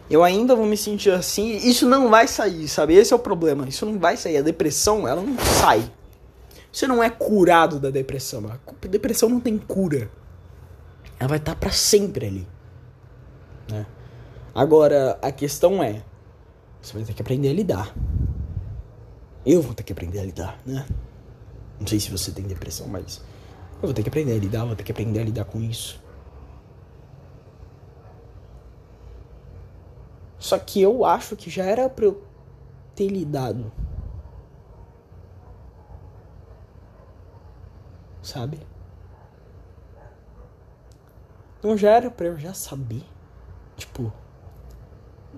Eu 0.09 0.23
ainda 0.23 0.55
vou 0.55 0.65
me 0.65 0.77
sentir 0.77 1.11
assim, 1.11 1.57
isso 1.57 1.85
não 1.85 2.09
vai 2.09 2.25
sair, 2.25 2.69
sabe? 2.69 2.95
Esse 2.95 3.11
é 3.11 3.15
o 3.17 3.19
problema, 3.19 3.67
isso 3.67 3.85
não 3.85 3.99
vai 3.99 4.15
sair. 4.15 4.37
A 4.37 4.41
depressão, 4.41 5.05
ela 5.05 5.21
não 5.21 5.37
sai. 5.59 5.91
Você 6.71 6.87
não 6.87 7.03
é 7.03 7.09
curado 7.09 7.79
da 7.79 7.89
depressão. 7.89 8.49
A 8.49 8.87
depressão 8.87 9.27
não 9.27 9.39
tem 9.39 9.57
cura. 9.57 10.09
Ela 11.19 11.27
vai 11.27 11.37
estar 11.37 11.53
tá 11.53 11.59
para 11.59 11.71
sempre 11.71 12.25
ali. 12.25 12.47
Né? 13.69 13.85
Agora, 14.55 15.19
a 15.21 15.31
questão 15.31 15.83
é: 15.83 16.01
você 16.81 16.93
vai 16.93 17.03
ter 17.03 17.13
que 17.13 17.21
aprender 17.21 17.49
a 17.49 17.53
lidar. 17.53 17.95
Eu 19.45 19.61
vou 19.61 19.73
ter 19.73 19.83
que 19.83 19.91
aprender 19.91 20.19
a 20.19 20.23
lidar, 20.23 20.59
né? 20.65 20.85
Não 21.79 21.87
sei 21.87 21.99
se 21.99 22.11
você 22.11 22.31
tem 22.31 22.45
depressão, 22.45 22.87
mas 22.87 23.21
eu 23.81 23.87
vou 23.87 23.93
ter 23.93 24.03
que 24.03 24.09
aprender 24.09 24.33
a 24.33 24.39
lidar, 24.39 24.65
vou 24.65 24.75
ter 24.75 24.83
que 24.83 24.91
aprender 24.91 25.19
a 25.19 25.23
lidar 25.23 25.45
com 25.45 25.59
isso. 25.59 25.99
Só 30.37 30.57
que 30.59 30.81
eu 30.81 31.03
acho 31.03 31.35
que 31.35 31.49
já 31.49 31.63
era 31.63 31.89
pra 31.89 32.05
eu 32.05 32.23
ter 32.95 33.07
lidado 33.07 33.71
sabe? 38.21 38.59
Então 41.59 41.77
já 41.77 41.91
era 41.91 42.09
pra 42.09 42.27
eu 42.27 42.37
já 42.39 42.53
saber, 42.53 43.03
tipo, 43.77 44.11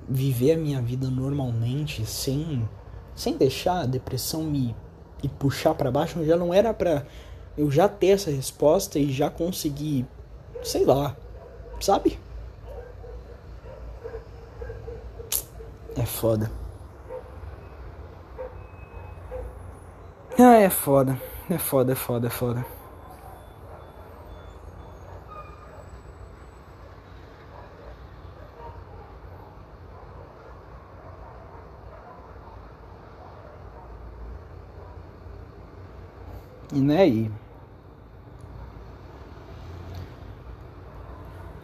viver 0.08 0.54
a 0.54 0.58
minha 0.58 0.82
vida 0.82 1.10
normalmente, 1.10 2.06
sem, 2.06 2.68
sem 3.16 3.36
deixar 3.36 3.82
a 3.82 3.86
depressão 3.86 4.44
me, 4.44 4.76
me 5.22 5.30
puxar 5.30 5.74
para 5.76 5.92
baixo, 5.92 6.24
já 6.26 6.38
não 6.38 6.54
era 6.54 6.74
pra 6.74 7.06
eu 7.58 7.70
já 7.70 7.88
ter 7.88 8.08
essa 8.08 8.32
resposta 8.32 8.98
e 8.98 9.12
já 9.12 9.30
conseguir, 9.30 10.08
sei 10.64 10.86
lá, 10.86 11.16
sabe? 11.80 12.20
É 15.96 16.06
foda. 16.06 16.50
Ah, 20.40 20.56
é 20.56 20.70
foda. 20.70 21.33
É 21.54 21.58
foda, 21.60 21.92
é 21.92 21.96
foda, 21.96 22.26
é 22.26 22.30
foda. 22.32 22.66
E 36.74 36.80
né, 36.80 37.08
e... 37.08 37.32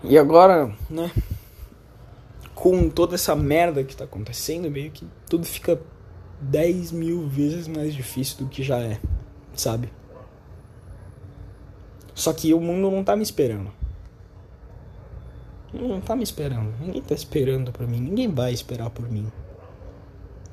E 0.03 0.17
agora, 0.19 0.71
né, 0.87 1.11
com 2.53 2.89
toda 2.91 3.15
essa 3.15 3.35
merda 3.35 3.83
que 3.83 3.95
tá 3.95 4.03
acontecendo, 4.03 4.69
meio 4.69 4.91
que 4.91 5.07
tudo 5.27 5.45
fica 5.45 5.81
10 6.39 6.91
mil 6.91 7.27
vezes 7.27 7.67
mais 7.67 7.93
difícil 7.93 8.37
do 8.37 8.47
que 8.47 8.61
já 8.63 8.77
é, 8.77 8.99
sabe? 9.59 9.91
Só 12.15 12.33
que 12.33 12.53
o 12.53 12.59
mundo 12.59 12.91
não 12.91 13.03
tá 13.03 13.15
me 13.15 13.23
esperando. 13.23 13.71
Não 15.73 16.01
tá 16.01 16.15
me 16.15 16.23
esperando. 16.23 16.73
Ninguém 16.79 17.01
tá 17.01 17.13
esperando 17.13 17.71
por 17.71 17.87
mim. 17.87 18.01
Ninguém 18.01 18.27
vai 18.27 18.51
esperar 18.51 18.89
por 18.89 19.09
mim. 19.09 19.31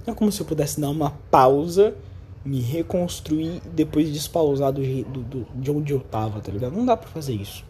É 0.06 0.12
como 0.14 0.30
se 0.30 0.40
eu 0.40 0.46
pudesse 0.46 0.80
dar 0.80 0.90
uma 0.90 1.10
pausa, 1.30 1.96
me 2.44 2.60
reconstruir 2.60 3.60
depois 3.72 4.12
despausar 4.12 4.72
do, 4.72 4.82
do, 4.82 5.22
do, 5.22 5.46
de 5.54 5.70
onde 5.70 5.92
eu 5.92 6.00
tava, 6.00 6.40
tá 6.40 6.52
ligado? 6.52 6.76
Não 6.76 6.86
dá 6.86 6.96
pra 6.96 7.08
fazer 7.08 7.34
isso. 7.34 7.64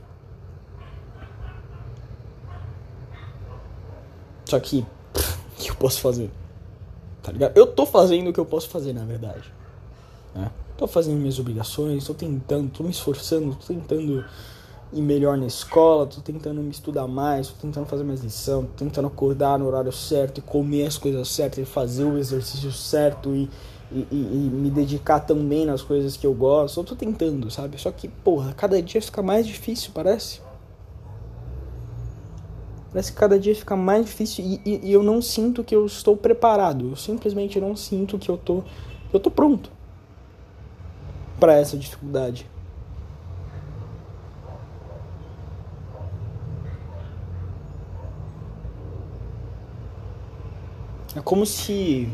Só 4.44 4.61
que, 4.61 4.87
o 5.14 5.57
que 5.57 5.70
eu 5.70 5.75
posso 5.77 6.01
fazer? 6.01 6.31
Tá 7.22 7.33
ligado? 7.33 7.57
Eu 7.57 7.66
tô 7.66 7.87
fazendo 7.87 8.29
o 8.29 8.33
que 8.33 8.38
eu 8.38 8.46
posso 8.46 8.68
fazer, 8.68 8.92
na 8.92 9.05
verdade. 9.05 9.51
Né? 10.35 10.51
Tô 10.77 10.87
fazendo 10.87 11.17
minhas 11.17 11.39
obrigações, 11.39 12.05
tô 12.05 12.12
tentando, 12.12 12.71
tô 12.71 12.85
me 12.85 12.91
esforçando, 12.91 13.55
tô 13.55 13.67
tentando 13.67 14.23
ir 14.93 15.01
melhor 15.01 15.39
na 15.39 15.47
escola, 15.47 16.07
tô 16.07 16.21
tentando 16.21 16.61
me 16.61 16.71
estudar 16.71 17.07
mais, 17.07 17.49
tô 17.49 17.55
tentando 17.62 17.87
fazer 17.87 18.05
mais 18.05 18.21
lição, 18.21 18.65
tô 18.65 18.85
tentando 18.85 19.09
acordar 19.09 19.59
no 19.59 19.67
horário 19.67 19.91
certo 19.91 20.39
e 20.39 20.43
comer 20.43 20.87
as 20.87 20.99
coisas 20.99 21.29
certas 21.29 21.61
e 21.61 21.65
fazer 21.65 22.05
o 22.05 22.19
exercício 22.19 22.71
certo 22.71 23.35
e, 23.35 23.49
e, 23.91 24.07
e, 24.11 24.17
e 24.17 24.51
me 24.53 24.69
dedicar 24.69 25.21
também 25.21 25.65
nas 25.65 25.81
coisas 25.81 26.15
que 26.15 26.27
eu 26.27 26.35
gosto. 26.35 26.85
Tô 26.85 26.95
tentando, 26.95 27.51
sabe? 27.51 27.81
Só 27.81 27.91
que, 27.91 28.07
porra, 28.07 28.53
cada 28.53 28.81
dia 28.83 29.01
fica 29.01 29.23
mais 29.23 29.47
difícil, 29.47 29.93
parece. 29.95 30.43
Parece 32.91 33.12
que 33.12 33.19
cada 33.19 33.39
dia 33.39 33.55
fica 33.55 33.75
mais 33.75 34.05
difícil 34.05 34.45
e, 34.45 34.61
e, 34.62 34.91
e, 34.91 34.93
eu 34.93 35.03
não 35.03 35.23
sinto 35.23 35.65
que 35.65 35.75
eu 35.75 35.87
estou 35.87 36.19
preparado. 36.19 36.91
Eu 36.91 36.97
simplesmente 36.97 37.59
não 37.59 37.75
sinto 37.75 38.19
que 38.19 38.31
eu 38.31 38.37
tô, 38.37 38.62
eu 39.11 39.19
tô 39.19 39.31
pronto 39.31 39.76
para 41.38 41.55
essa 41.55 41.77
dificuldade. 41.77 42.46
É 51.14 51.20
como 51.20 51.46
se 51.46 52.09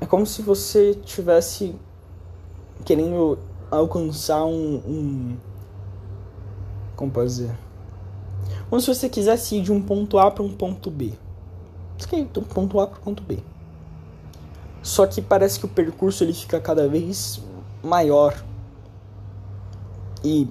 é 0.00 0.06
como 0.06 0.26
se 0.26 0.42
você 0.42 0.94
tivesse 0.94 1.76
querendo 2.84 3.38
alcançar 3.70 4.44
um, 4.44 4.76
um 4.84 5.36
como 6.96 7.12
pode 7.12 7.28
dizer 7.28 7.56
como 8.68 8.80
se 8.80 8.88
você 8.88 9.08
quisesse 9.08 9.56
ir 9.56 9.62
de 9.62 9.70
um 9.70 9.82
ponto 9.82 10.18
A 10.18 10.30
para 10.30 10.42
um 10.42 10.50
ponto 10.50 10.90
B. 10.90 11.12
Você 11.98 12.08
quer 12.08 12.18
ir 12.20 12.24
de 12.24 12.38
um 12.38 12.42
ponto 12.42 12.80
A 12.80 12.86
para 12.86 12.98
um 13.00 13.02
ponto 13.02 13.22
B. 13.22 13.38
Só 14.82 15.06
que 15.06 15.22
parece 15.22 15.58
que 15.58 15.66
o 15.66 15.68
percurso 15.68 16.24
ele 16.24 16.32
fica 16.32 16.60
cada 16.60 16.88
vez 16.88 17.40
maior. 17.82 18.34
E, 20.24 20.48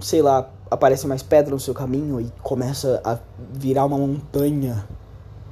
sei 0.00 0.22
lá, 0.22 0.48
aparece 0.70 1.06
mais 1.06 1.22
pedra 1.22 1.52
no 1.52 1.60
seu 1.60 1.74
caminho 1.74 2.20
e 2.20 2.32
começa 2.42 3.00
a 3.04 3.18
virar 3.52 3.84
uma 3.84 3.98
montanha. 3.98 4.86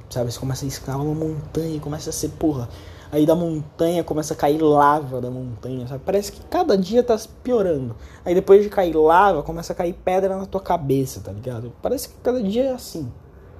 Sabe? 0.09 0.31
Você 0.31 0.39
começa 0.39 0.65
a 0.65 0.67
escalar 0.67 1.01
uma 1.01 1.15
montanha 1.15 1.79
começa 1.79 2.09
a 2.09 2.13
ser, 2.13 2.29
porra, 2.29 2.67
Aí 3.11 3.25
da 3.25 3.35
montanha 3.35 4.05
começa 4.05 4.33
a 4.33 4.37
cair 4.37 4.61
lava 4.61 5.19
da 5.19 5.29
montanha, 5.29 5.85
sabe? 5.85 6.01
Parece 6.05 6.31
que 6.31 6.41
cada 6.45 6.77
dia 6.77 7.03
tá 7.03 7.19
piorando. 7.43 7.93
Aí 8.23 8.33
depois 8.33 8.63
de 8.63 8.69
cair 8.69 8.95
lava, 8.95 9.43
começa 9.43 9.73
a 9.73 9.75
cair 9.75 9.91
pedra 9.91 10.37
na 10.37 10.45
tua 10.45 10.61
cabeça, 10.61 11.19
tá 11.19 11.29
ligado? 11.33 11.73
Parece 11.81 12.07
que 12.07 12.15
cada 12.23 12.41
dia 12.41 12.63
é 12.63 12.71
assim, 12.71 13.11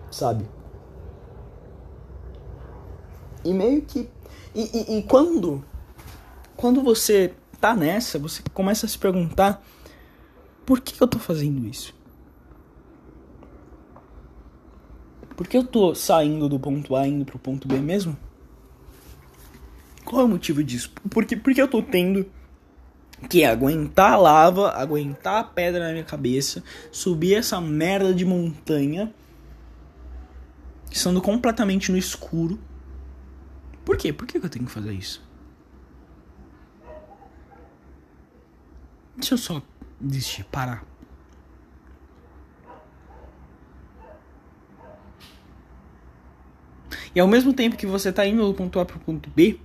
sabe? 0.10 0.46
E 3.44 3.54
meio 3.54 3.82
que. 3.82 4.10
E, 4.54 4.62
e, 4.62 4.98
e 4.98 5.04
quando. 5.04 5.64
Quando 6.56 6.82
você 6.82 7.34
tá 7.60 7.76
nessa, 7.76 8.20
você 8.20 8.42
começa 8.54 8.86
a 8.86 8.90
se 8.90 8.98
perguntar: 8.98 9.64
por 10.66 10.80
que 10.80 11.02
eu 11.02 11.08
tô 11.08 11.20
fazendo 11.20 11.66
isso? 11.68 11.94
Por 15.36 15.48
que 15.48 15.58
eu 15.58 15.64
tô 15.64 15.96
saindo 15.96 16.48
do 16.48 16.60
ponto 16.60 16.96
A 16.96 17.08
indo 17.08 17.26
pro 17.26 17.40
ponto 17.40 17.68
B 17.68 17.80
mesmo? 17.80 18.16
Qual 20.06 20.22
é 20.22 20.26
o 20.26 20.28
motivo 20.28 20.64
disso? 20.64 20.92
Porque, 21.10 21.36
porque 21.36 21.62
eu 21.62 21.68
tô 21.68 21.82
tendo 21.82 22.26
que 23.30 23.44
aguentar 23.44 24.14
a 24.14 24.18
lava, 24.18 24.72
aguentar 24.72 25.40
a 25.40 25.44
pedra 25.44 25.86
na 25.88 25.92
minha 25.92 26.04
cabeça, 26.04 26.64
subir 26.92 27.36
essa 27.36 27.62
merda 27.62 28.14
de 28.14 28.26
montanha, 28.26 29.14
estando 30.92 31.22
completamente 31.22 31.92
no 31.92 31.98
escuro. 31.98 32.60
Por 33.92 33.98
quê? 33.98 34.14
Por 34.14 34.26
que 34.26 34.38
eu 34.38 34.50
tenho 34.50 34.66
que 34.66 34.72
fazer 34.72 34.94
isso? 34.94 35.22
Deixa 39.18 39.34
eu 39.34 39.38
só 39.38 39.62
desistir, 40.00 40.46
parar. 40.46 40.86
E 47.14 47.20
ao 47.20 47.28
mesmo 47.28 47.54
tempo 47.54 47.76
que 47.76 47.86
você 47.86 48.14
tá 48.14 48.26
indo 48.26 48.48
do 48.48 48.54
ponto 48.54 48.80
A 48.80 48.86
pro 48.86 48.98
ponto 48.98 49.30
B, 49.30 49.60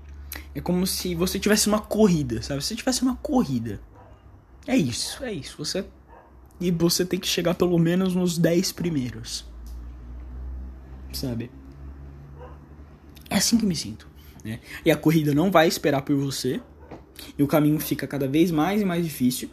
é 0.53 0.61
como 0.61 0.85
se 0.89 1.15
você 1.15 1.39
tivesse 1.39 1.69
uma 1.69 1.81
corrida, 1.81 2.43
sabe? 2.43 2.61
Se 2.62 2.67
você 2.67 2.75
tivesse 2.75 3.03
uma 3.03 3.15
corrida. 3.15 3.81
É 4.67 4.77
isso, 4.77 5.23
é 5.23 5.33
isso. 5.33 5.57
Você 5.59 5.87
e 6.61 6.73
você 6.73 7.07
tem 7.07 7.21
que 7.21 7.29
chegar 7.29 7.55
pelo 7.55 7.79
menos 7.79 8.12
nos 8.12 8.37
10 8.39 8.73
primeiros. 8.73 9.47
Sabe? 11.12 11.49
É 13.31 13.37
assim 13.37 13.57
que 13.57 13.65
me 13.65 13.77
sinto, 13.77 14.16
né? 14.47 14.61
E 14.85 14.91
a 14.91 14.97
corrida 14.97 15.35
não 15.35 15.51
vai 15.51 15.67
esperar 15.67 16.03
por 16.03 16.15
você. 16.17 16.61
E 17.37 17.43
o 17.43 17.47
caminho 17.47 17.81
fica 17.81 18.07
cada 18.07 18.29
vez 18.29 18.51
mais 18.51 18.81
e 18.81 18.85
mais 18.85 19.05
difícil. 19.05 19.51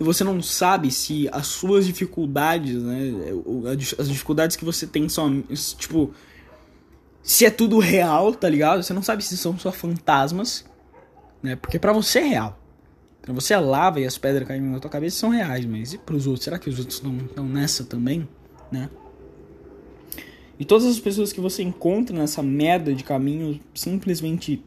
E 0.00 0.04
você 0.04 0.24
não 0.24 0.42
sabe 0.42 0.90
se 0.90 1.28
as 1.30 1.46
suas 1.46 1.86
dificuldades, 1.86 2.82
né, 2.82 3.12
as 3.98 4.08
dificuldades 4.08 4.56
que 4.56 4.64
você 4.64 4.86
tem 4.86 5.08
são 5.08 5.42
tipo 5.78 6.12
se 7.22 7.44
é 7.44 7.50
tudo 7.50 7.78
real, 7.78 8.34
tá 8.34 8.48
ligado? 8.48 8.82
Você 8.82 8.92
não 8.92 9.02
sabe 9.02 9.22
se 9.22 9.36
são 9.36 9.56
só 9.56 9.70
fantasmas, 9.70 10.64
né? 11.40 11.54
Porque 11.54 11.78
para 11.78 11.92
você 11.92 12.18
é 12.18 12.24
real. 12.24 12.58
Pra 13.20 13.32
você 13.32 13.54
a 13.54 13.60
lava 13.60 14.00
e 14.00 14.04
as 14.04 14.18
pedras 14.18 14.48
caindo 14.48 14.66
na 14.66 14.80
tua 14.80 14.90
cabeça 14.90 15.18
são 15.20 15.30
reais, 15.30 15.64
mas 15.64 15.92
e 15.92 15.98
pros 15.98 16.26
outros? 16.26 16.42
Será 16.42 16.58
que 16.58 16.68
os 16.68 16.80
outros 16.80 17.00
não 17.00 17.16
estão 17.18 17.46
nessa 17.46 17.84
também, 17.84 18.28
né? 18.72 18.90
E 20.62 20.64
todas 20.64 20.86
as 20.86 21.00
pessoas 21.00 21.32
que 21.32 21.40
você 21.40 21.60
encontra 21.60 22.16
nessa 22.16 22.40
merda 22.40 22.94
de 22.94 23.02
caminho 23.02 23.58
simplesmente 23.74 24.64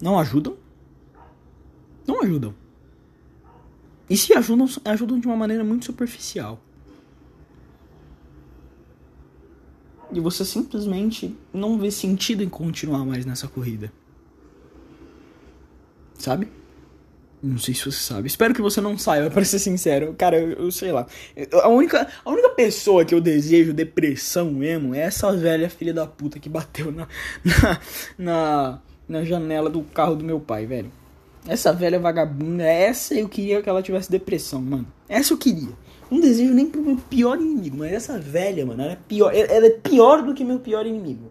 não 0.00 0.18
ajudam? 0.18 0.56
Não 2.06 2.22
ajudam. 2.22 2.54
E 4.08 4.16
se 4.16 4.32
ajudam, 4.32 4.66
ajudam 4.82 5.20
de 5.20 5.26
uma 5.26 5.36
maneira 5.36 5.62
muito 5.62 5.84
superficial. 5.84 6.58
E 10.10 10.18
você 10.20 10.42
simplesmente 10.42 11.36
não 11.52 11.78
vê 11.78 11.90
sentido 11.90 12.42
em 12.42 12.48
continuar 12.48 13.04
mais 13.04 13.26
nessa 13.26 13.46
corrida. 13.46 13.92
Sabe? 16.14 16.48
Não 17.44 17.58
sei 17.58 17.74
se 17.74 17.84
você 17.84 17.98
sabe. 17.98 18.26
Espero 18.26 18.54
que 18.54 18.62
você 18.62 18.80
não 18.80 18.96
saiba, 18.96 19.28
para 19.30 19.44
ser 19.44 19.58
sincero. 19.58 20.14
Cara, 20.16 20.38
eu, 20.38 20.52
eu, 20.52 20.72
sei 20.72 20.90
lá. 20.90 21.06
A 21.62 21.68
única, 21.68 22.08
a 22.24 22.30
única 22.30 22.48
pessoa 22.50 23.04
que 23.04 23.14
eu 23.14 23.20
desejo 23.20 23.74
depressão 23.74 24.50
mesmo 24.50 24.94
é 24.94 25.00
essa 25.00 25.30
velha 25.36 25.68
filha 25.68 25.92
da 25.92 26.06
puta 26.06 26.38
que 26.38 26.48
bateu 26.48 26.90
na, 26.90 27.06
na, 27.44 27.80
na, 28.16 28.82
na 29.06 29.24
janela 29.24 29.68
do 29.68 29.82
carro 29.82 30.16
do 30.16 30.24
meu 30.24 30.40
pai, 30.40 30.64
velho. 30.64 30.90
Essa 31.46 31.70
velha 31.70 32.00
vagabunda, 32.00 32.64
essa 32.64 33.14
eu 33.14 33.28
queria 33.28 33.60
que 33.60 33.68
ela 33.68 33.82
tivesse 33.82 34.10
depressão, 34.10 34.62
mano. 34.62 34.86
Essa 35.06 35.34
eu 35.34 35.38
queria. 35.38 35.74
Não 36.10 36.20
desejo 36.20 36.54
nem 36.54 36.64
pro 36.64 36.80
meu 36.80 36.96
pior 36.96 37.38
inimigo, 37.38 37.76
mas 37.76 37.92
essa 37.92 38.18
velha, 38.18 38.64
mano, 38.64 38.82
ela 38.82 38.92
é 38.92 38.98
pior. 39.06 39.34
Ela 39.34 39.66
é 39.66 39.70
pior 39.70 40.22
do 40.22 40.32
que 40.32 40.42
meu 40.42 40.60
pior 40.60 40.86
inimigo. 40.86 41.30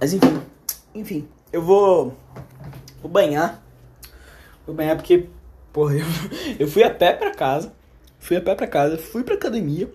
Mas 0.00 0.12
enfim, 0.12 0.40
enfim, 0.96 1.28
eu 1.52 1.62
vou. 1.62 2.16
Vou 3.00 3.10
banhar. 3.10 3.62
Vou 4.66 4.74
banhar 4.74 4.96
porque, 4.96 5.28
porra, 5.72 5.94
eu, 5.94 6.06
eu 6.58 6.68
fui 6.68 6.82
a 6.82 6.90
pé 6.90 7.12
pra 7.12 7.34
casa. 7.34 7.72
Fui 8.18 8.36
a 8.36 8.40
pé 8.40 8.54
pra 8.54 8.66
casa, 8.66 8.98
fui 8.98 9.22
pra 9.22 9.34
academia. 9.34 9.88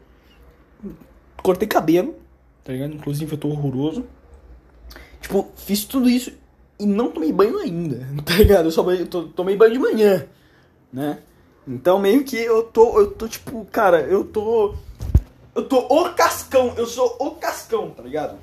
Cortei 1.44 1.68
cabelo, 1.68 2.16
tá 2.64 2.72
ligado? 2.72 2.94
Inclusive 2.94 3.34
eu 3.34 3.38
tô 3.38 3.50
horroroso. 3.50 4.06
Tipo, 5.20 5.52
fiz 5.56 5.84
tudo 5.86 6.10
isso 6.10 6.32
e 6.80 6.86
não 6.86 7.12
tomei 7.12 7.32
banho 7.32 7.60
ainda, 7.60 8.08
tá 8.24 8.34
ligado? 8.34 8.66
Eu 8.66 8.72
só 8.72 8.84
banho, 8.84 9.06
tô, 9.06 9.24
tomei 9.24 9.58
banho 9.58 9.74
de 9.74 9.80
manhã, 9.80 10.26
né? 10.92 11.20
Então 11.68 12.00
meio 12.00 12.24
que 12.24 12.38
eu 12.38 12.64
tô, 12.64 13.00
eu 13.00 13.12
tô 13.12 13.28
tipo, 13.28 13.66
cara, 13.66 14.02
eu 14.02 14.24
tô. 14.24 14.76
Eu 15.54 15.68
tô 15.68 15.80
o 15.80 16.14
cascão, 16.14 16.74
eu 16.78 16.88
sou 16.88 17.18
o 17.20 17.32
cascão, 17.32 17.90
tá 17.90 18.02
ligado? 18.02 18.38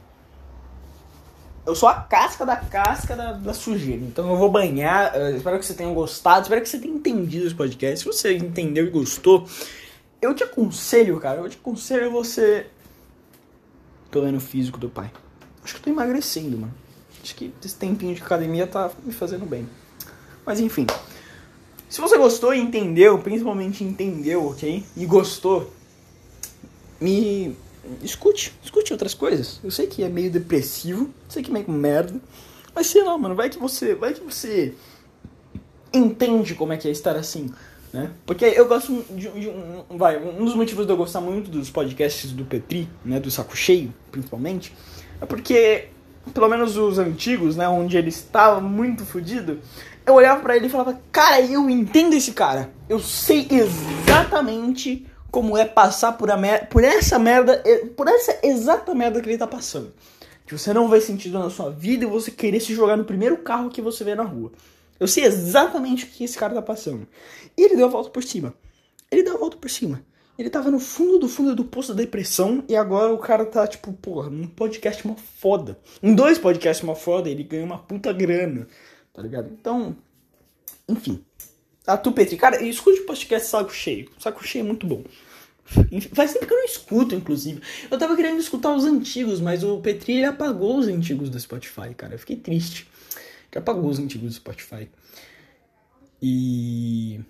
Eu 1.68 1.74
sou 1.74 1.86
a 1.86 1.96
casca 1.96 2.46
da 2.46 2.56
casca 2.56 3.14
da, 3.14 3.32
da 3.32 3.52
sujeira. 3.52 4.02
Então 4.02 4.30
eu 4.30 4.38
vou 4.38 4.50
banhar. 4.50 5.14
Uh, 5.14 5.36
espero 5.36 5.58
que 5.58 5.66
você 5.66 5.74
tenha 5.74 5.92
gostado. 5.92 6.44
Espero 6.44 6.62
que 6.62 6.68
você 6.68 6.78
tenha 6.78 6.94
entendido 6.94 7.44
esse 7.44 7.54
podcast. 7.54 7.98
Se 7.98 8.04
você 8.06 8.34
entendeu 8.38 8.86
e 8.86 8.90
gostou, 8.90 9.46
eu 10.22 10.32
te 10.32 10.42
aconselho, 10.42 11.20
cara. 11.20 11.40
Eu 11.40 11.48
te 11.50 11.58
aconselho 11.58 12.10
você. 12.10 12.68
Tô 14.10 14.22
vendo 14.22 14.38
o 14.38 14.40
físico 14.40 14.78
do 14.78 14.88
pai. 14.88 15.10
Acho 15.62 15.74
que 15.74 15.80
eu 15.80 15.84
tô 15.84 15.90
emagrecendo, 15.90 16.56
mano. 16.56 16.74
Acho 17.22 17.34
que 17.34 17.52
esse 17.62 17.76
tempinho 17.76 18.14
de 18.14 18.22
academia 18.22 18.66
tá 18.66 18.90
me 19.04 19.12
fazendo 19.12 19.44
bem. 19.44 19.68
Mas 20.46 20.60
enfim. 20.60 20.86
Se 21.86 22.00
você 22.00 22.16
gostou 22.16 22.54
e 22.54 22.58
entendeu, 22.58 23.18
principalmente 23.18 23.84
entendeu, 23.84 24.46
ok? 24.46 24.82
E 24.96 25.04
gostou, 25.04 25.70
me 26.98 27.54
escute, 28.02 28.52
escute 28.62 28.92
outras 28.92 29.14
coisas. 29.14 29.60
Eu 29.62 29.70
sei 29.70 29.86
que 29.86 30.02
é 30.02 30.08
meio 30.08 30.30
depressivo, 30.30 31.10
sei 31.28 31.42
que 31.42 31.50
é 31.50 31.52
meio 31.52 31.70
merda, 31.70 32.20
mas 32.74 32.86
sei 32.86 33.02
lá, 33.02 33.16
mano, 33.16 33.34
vai 33.34 33.50
que 33.50 33.58
você, 33.58 33.94
vai 33.94 34.14
que 34.14 34.22
você 34.22 34.74
entende 35.92 36.54
como 36.54 36.72
é 36.72 36.76
que 36.76 36.88
é 36.88 36.90
estar 36.90 37.16
assim, 37.16 37.52
né? 37.92 38.10
Porque 38.26 38.44
eu 38.44 38.66
gosto 38.66 39.04
de, 39.10 39.28
de 39.30 39.48
um, 39.48 39.96
vai, 39.96 40.18
um 40.18 40.44
dos 40.44 40.54
motivos 40.54 40.86
de 40.86 40.92
eu 40.92 40.96
gostar 40.96 41.20
muito 41.20 41.50
dos 41.50 41.70
podcasts 41.70 42.32
do 42.32 42.44
Petri, 42.44 42.88
né, 43.04 43.18
do 43.18 43.30
Saco 43.30 43.56
Cheio, 43.56 43.92
principalmente, 44.10 44.74
é 45.20 45.26
porque 45.26 45.88
pelo 46.34 46.48
menos 46.48 46.76
os 46.76 46.98
antigos, 46.98 47.56
né, 47.56 47.68
onde 47.68 47.96
ele 47.96 48.10
estava 48.10 48.60
muito 48.60 49.04
fodido, 49.04 49.58
eu 50.06 50.14
olhava 50.14 50.40
para 50.40 50.56
ele 50.56 50.66
e 50.66 50.70
falava: 50.70 51.00
"Cara, 51.10 51.40
eu 51.40 51.68
entendo 51.68 52.14
esse 52.14 52.32
cara. 52.32 52.70
Eu 52.88 52.98
sei 52.98 53.46
exatamente 53.50 55.06
como 55.30 55.56
é 55.56 55.64
passar 55.64 56.12
por, 56.12 56.30
a 56.30 56.36
mer 56.36 56.68
por 56.68 56.82
essa 56.84 57.18
merda, 57.18 57.62
por 57.96 58.08
essa 58.08 58.38
exata 58.42 58.94
merda 58.94 59.20
que 59.20 59.28
ele 59.28 59.38
tá 59.38 59.46
passando. 59.46 59.92
Que 60.46 60.56
você 60.56 60.72
não 60.72 60.88
vê 60.88 61.00
sentido 61.00 61.38
na 61.38 61.50
sua 61.50 61.70
vida 61.70 62.04
e 62.04 62.08
você 62.08 62.30
querer 62.30 62.60
se 62.60 62.74
jogar 62.74 62.96
no 62.96 63.04
primeiro 63.04 63.36
carro 63.38 63.70
que 63.70 63.82
você 63.82 64.02
vê 64.02 64.14
na 64.14 64.22
rua. 64.22 64.52
Eu 64.98 65.06
sei 65.06 65.24
exatamente 65.24 66.04
o 66.04 66.08
que 66.08 66.24
esse 66.24 66.36
cara 66.36 66.54
tá 66.54 66.62
passando. 66.62 67.06
E 67.56 67.62
ele 67.62 67.76
deu 67.76 67.86
a 67.86 67.90
volta 67.90 68.10
por 68.10 68.24
cima. 68.24 68.54
Ele 69.10 69.22
deu 69.22 69.34
a 69.34 69.38
volta 69.38 69.56
por 69.56 69.68
cima. 69.70 70.02
Ele 70.38 70.48
tava 70.48 70.70
no 70.70 70.78
fundo 70.78 71.18
do 71.18 71.28
fundo 71.28 71.54
do 71.54 71.64
poço 71.64 71.92
da 71.92 72.02
depressão 72.02 72.64
e 72.68 72.76
agora 72.76 73.12
o 73.12 73.18
cara 73.18 73.44
tá, 73.44 73.66
tipo, 73.66 73.92
porra, 73.92 74.30
num 74.30 74.46
podcast 74.46 75.04
uma 75.04 75.16
foda. 75.16 75.78
Em 76.00 76.14
dois 76.14 76.38
podcasts 76.38 76.82
uma 76.84 76.94
foda, 76.94 77.28
ele 77.28 77.42
ganha 77.42 77.64
uma 77.64 77.78
puta 77.78 78.12
grana, 78.12 78.68
tá 79.12 79.20
ligado? 79.20 79.50
Então, 79.52 79.96
enfim. 80.88 81.24
A 81.88 81.96
tu, 81.96 82.12
Petri, 82.12 82.36
cara, 82.36 82.62
escute 82.62 83.00
o 83.00 83.06
podcast 83.06 83.48
Saco 83.48 83.72
Cheio. 83.72 84.10
Saco 84.18 84.46
Cheio 84.46 84.62
é 84.62 84.66
muito 84.66 84.86
bom. 84.86 85.02
Faz 86.12 86.34
tempo 86.34 86.46
que 86.46 86.52
eu 86.52 86.58
não 86.58 86.64
escuto, 86.66 87.14
inclusive. 87.14 87.62
Eu 87.90 87.98
tava 87.98 88.14
querendo 88.14 88.38
escutar 88.38 88.74
os 88.74 88.84
antigos, 88.84 89.40
mas 89.40 89.64
o 89.64 89.80
Petri 89.80 90.22
apagou 90.22 90.76
os 90.76 90.86
antigos 90.86 91.30
do 91.30 91.40
Spotify, 91.40 91.94
cara. 91.96 92.14
Eu 92.14 92.18
fiquei 92.18 92.36
triste. 92.36 92.86
Que 93.50 93.56
apagou 93.56 93.88
os 93.88 93.98
antigos 93.98 94.28
do 94.28 94.34
Spotify. 94.34 94.90
E. 96.20 97.20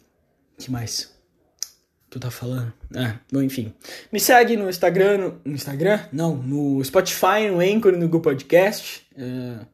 que 0.58 0.72
mais? 0.72 1.16
Tu 2.10 2.18
tá 2.18 2.30
falando? 2.30 2.72
Ah, 2.96 3.20
bom, 3.30 3.40
enfim. 3.40 3.72
Me 4.10 4.18
segue 4.18 4.56
no 4.56 4.68
Instagram. 4.68 5.34
No, 5.44 5.54
Instagram? 5.54 6.00
Não, 6.12 6.34
no 6.34 6.82
Spotify, 6.82 7.48
no 7.48 7.60
Anchor, 7.60 7.92
no 7.92 8.00
Google 8.00 8.22
Podcast. 8.22 9.06
Uh, 9.12 9.64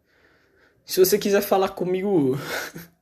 se 0.85 1.01
você 1.01 1.17
quiser 1.17 1.41
falar 1.41 1.71
comigo. 1.71 2.39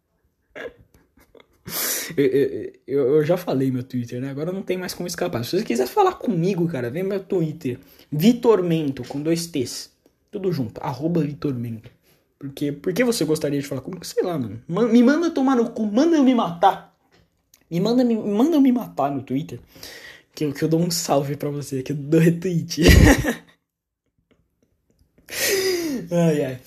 Eu, 2.17 2.73
eu, 2.87 3.17
eu, 3.17 3.25
já 3.25 3.37
falei 3.37 3.71
meu 3.71 3.83
Twitter, 3.83 4.21
né? 4.21 4.31
Agora 4.31 4.53
não 4.53 4.63
tem 4.63 4.77
mais 4.77 4.95
como 4.95 5.07
escapar. 5.07 5.45
Se 5.45 5.59
você 5.59 5.65
quiser 5.65 5.87
falar 5.87 6.15
comigo, 6.15 6.67
cara, 6.67 6.91
vem 6.91 7.03
meu 7.03 7.21
Twitter. 7.21 7.79
Vitormento, 8.11 9.03
com 9.05 9.23
dois 9.23 9.47
T's. 9.47 9.91
Tudo 10.31 10.53
junto. 10.53 10.83
Arroba 10.83 11.23
Vitormento. 11.23 11.91
Porque, 12.39 12.73
por 12.73 12.93
que 12.93 13.05
você 13.05 13.25
gostaria 13.25 13.61
de 13.61 13.67
falar 13.67 13.83
comigo? 13.83 14.05
Sei 14.05 14.23
lá, 14.23 14.37
mano. 14.37 14.61
Me 14.69 15.03
manda 15.03 15.31
tomar 15.31 15.57
no 15.57 15.71
cu. 15.71 15.87
Manda 15.87 16.17
eu 16.17 16.25
me 16.25 16.35
matar. 16.35 16.93
Me 17.71 17.81
manda, 17.81 18.05
me, 18.05 18.17
manda 18.17 18.57
eu 18.57 18.61
me 18.61 18.73
matar 18.73 19.11
no 19.11 19.23
Twitter. 19.23 19.61
Que 20.35 20.47
eu, 20.47 20.53
que 20.53 20.65
eu 20.65 20.69
dou 20.69 20.81
um 20.81 20.91
salve 20.91 21.37
pra 21.37 21.51
você. 21.51 21.83
Que 21.83 21.93
eu 21.93 21.97
dou 21.97 22.21
retweet. 22.21 22.83
ai, 26.11 26.45
ai. 26.45 26.61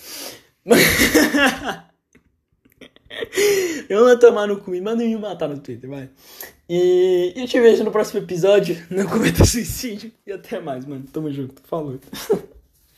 Eu 3.90 4.06
vou 4.06 4.20
tomar 4.20 4.48
no 4.48 4.58
cu, 4.58 4.72
me 4.72 4.82
manda 4.82 5.04
me 5.04 5.16
matar 5.18 5.48
no 5.48 5.60
Twitter, 5.60 5.90
vai. 5.90 6.10
E 6.68 7.34
eu 7.36 7.46
te 7.48 7.60
vejo 7.60 7.84
no 7.84 7.92
próximo 7.92 8.24
episódio. 8.24 8.76
Não 8.90 9.06
cometa 9.06 9.46
suicídio. 9.46 10.12
E 10.26 10.32
até 10.32 10.60
mais, 10.60 10.86
mano. 10.86 11.06
Tamo 11.14 11.32
junto. 11.32 11.62
Falou. 11.64 12.00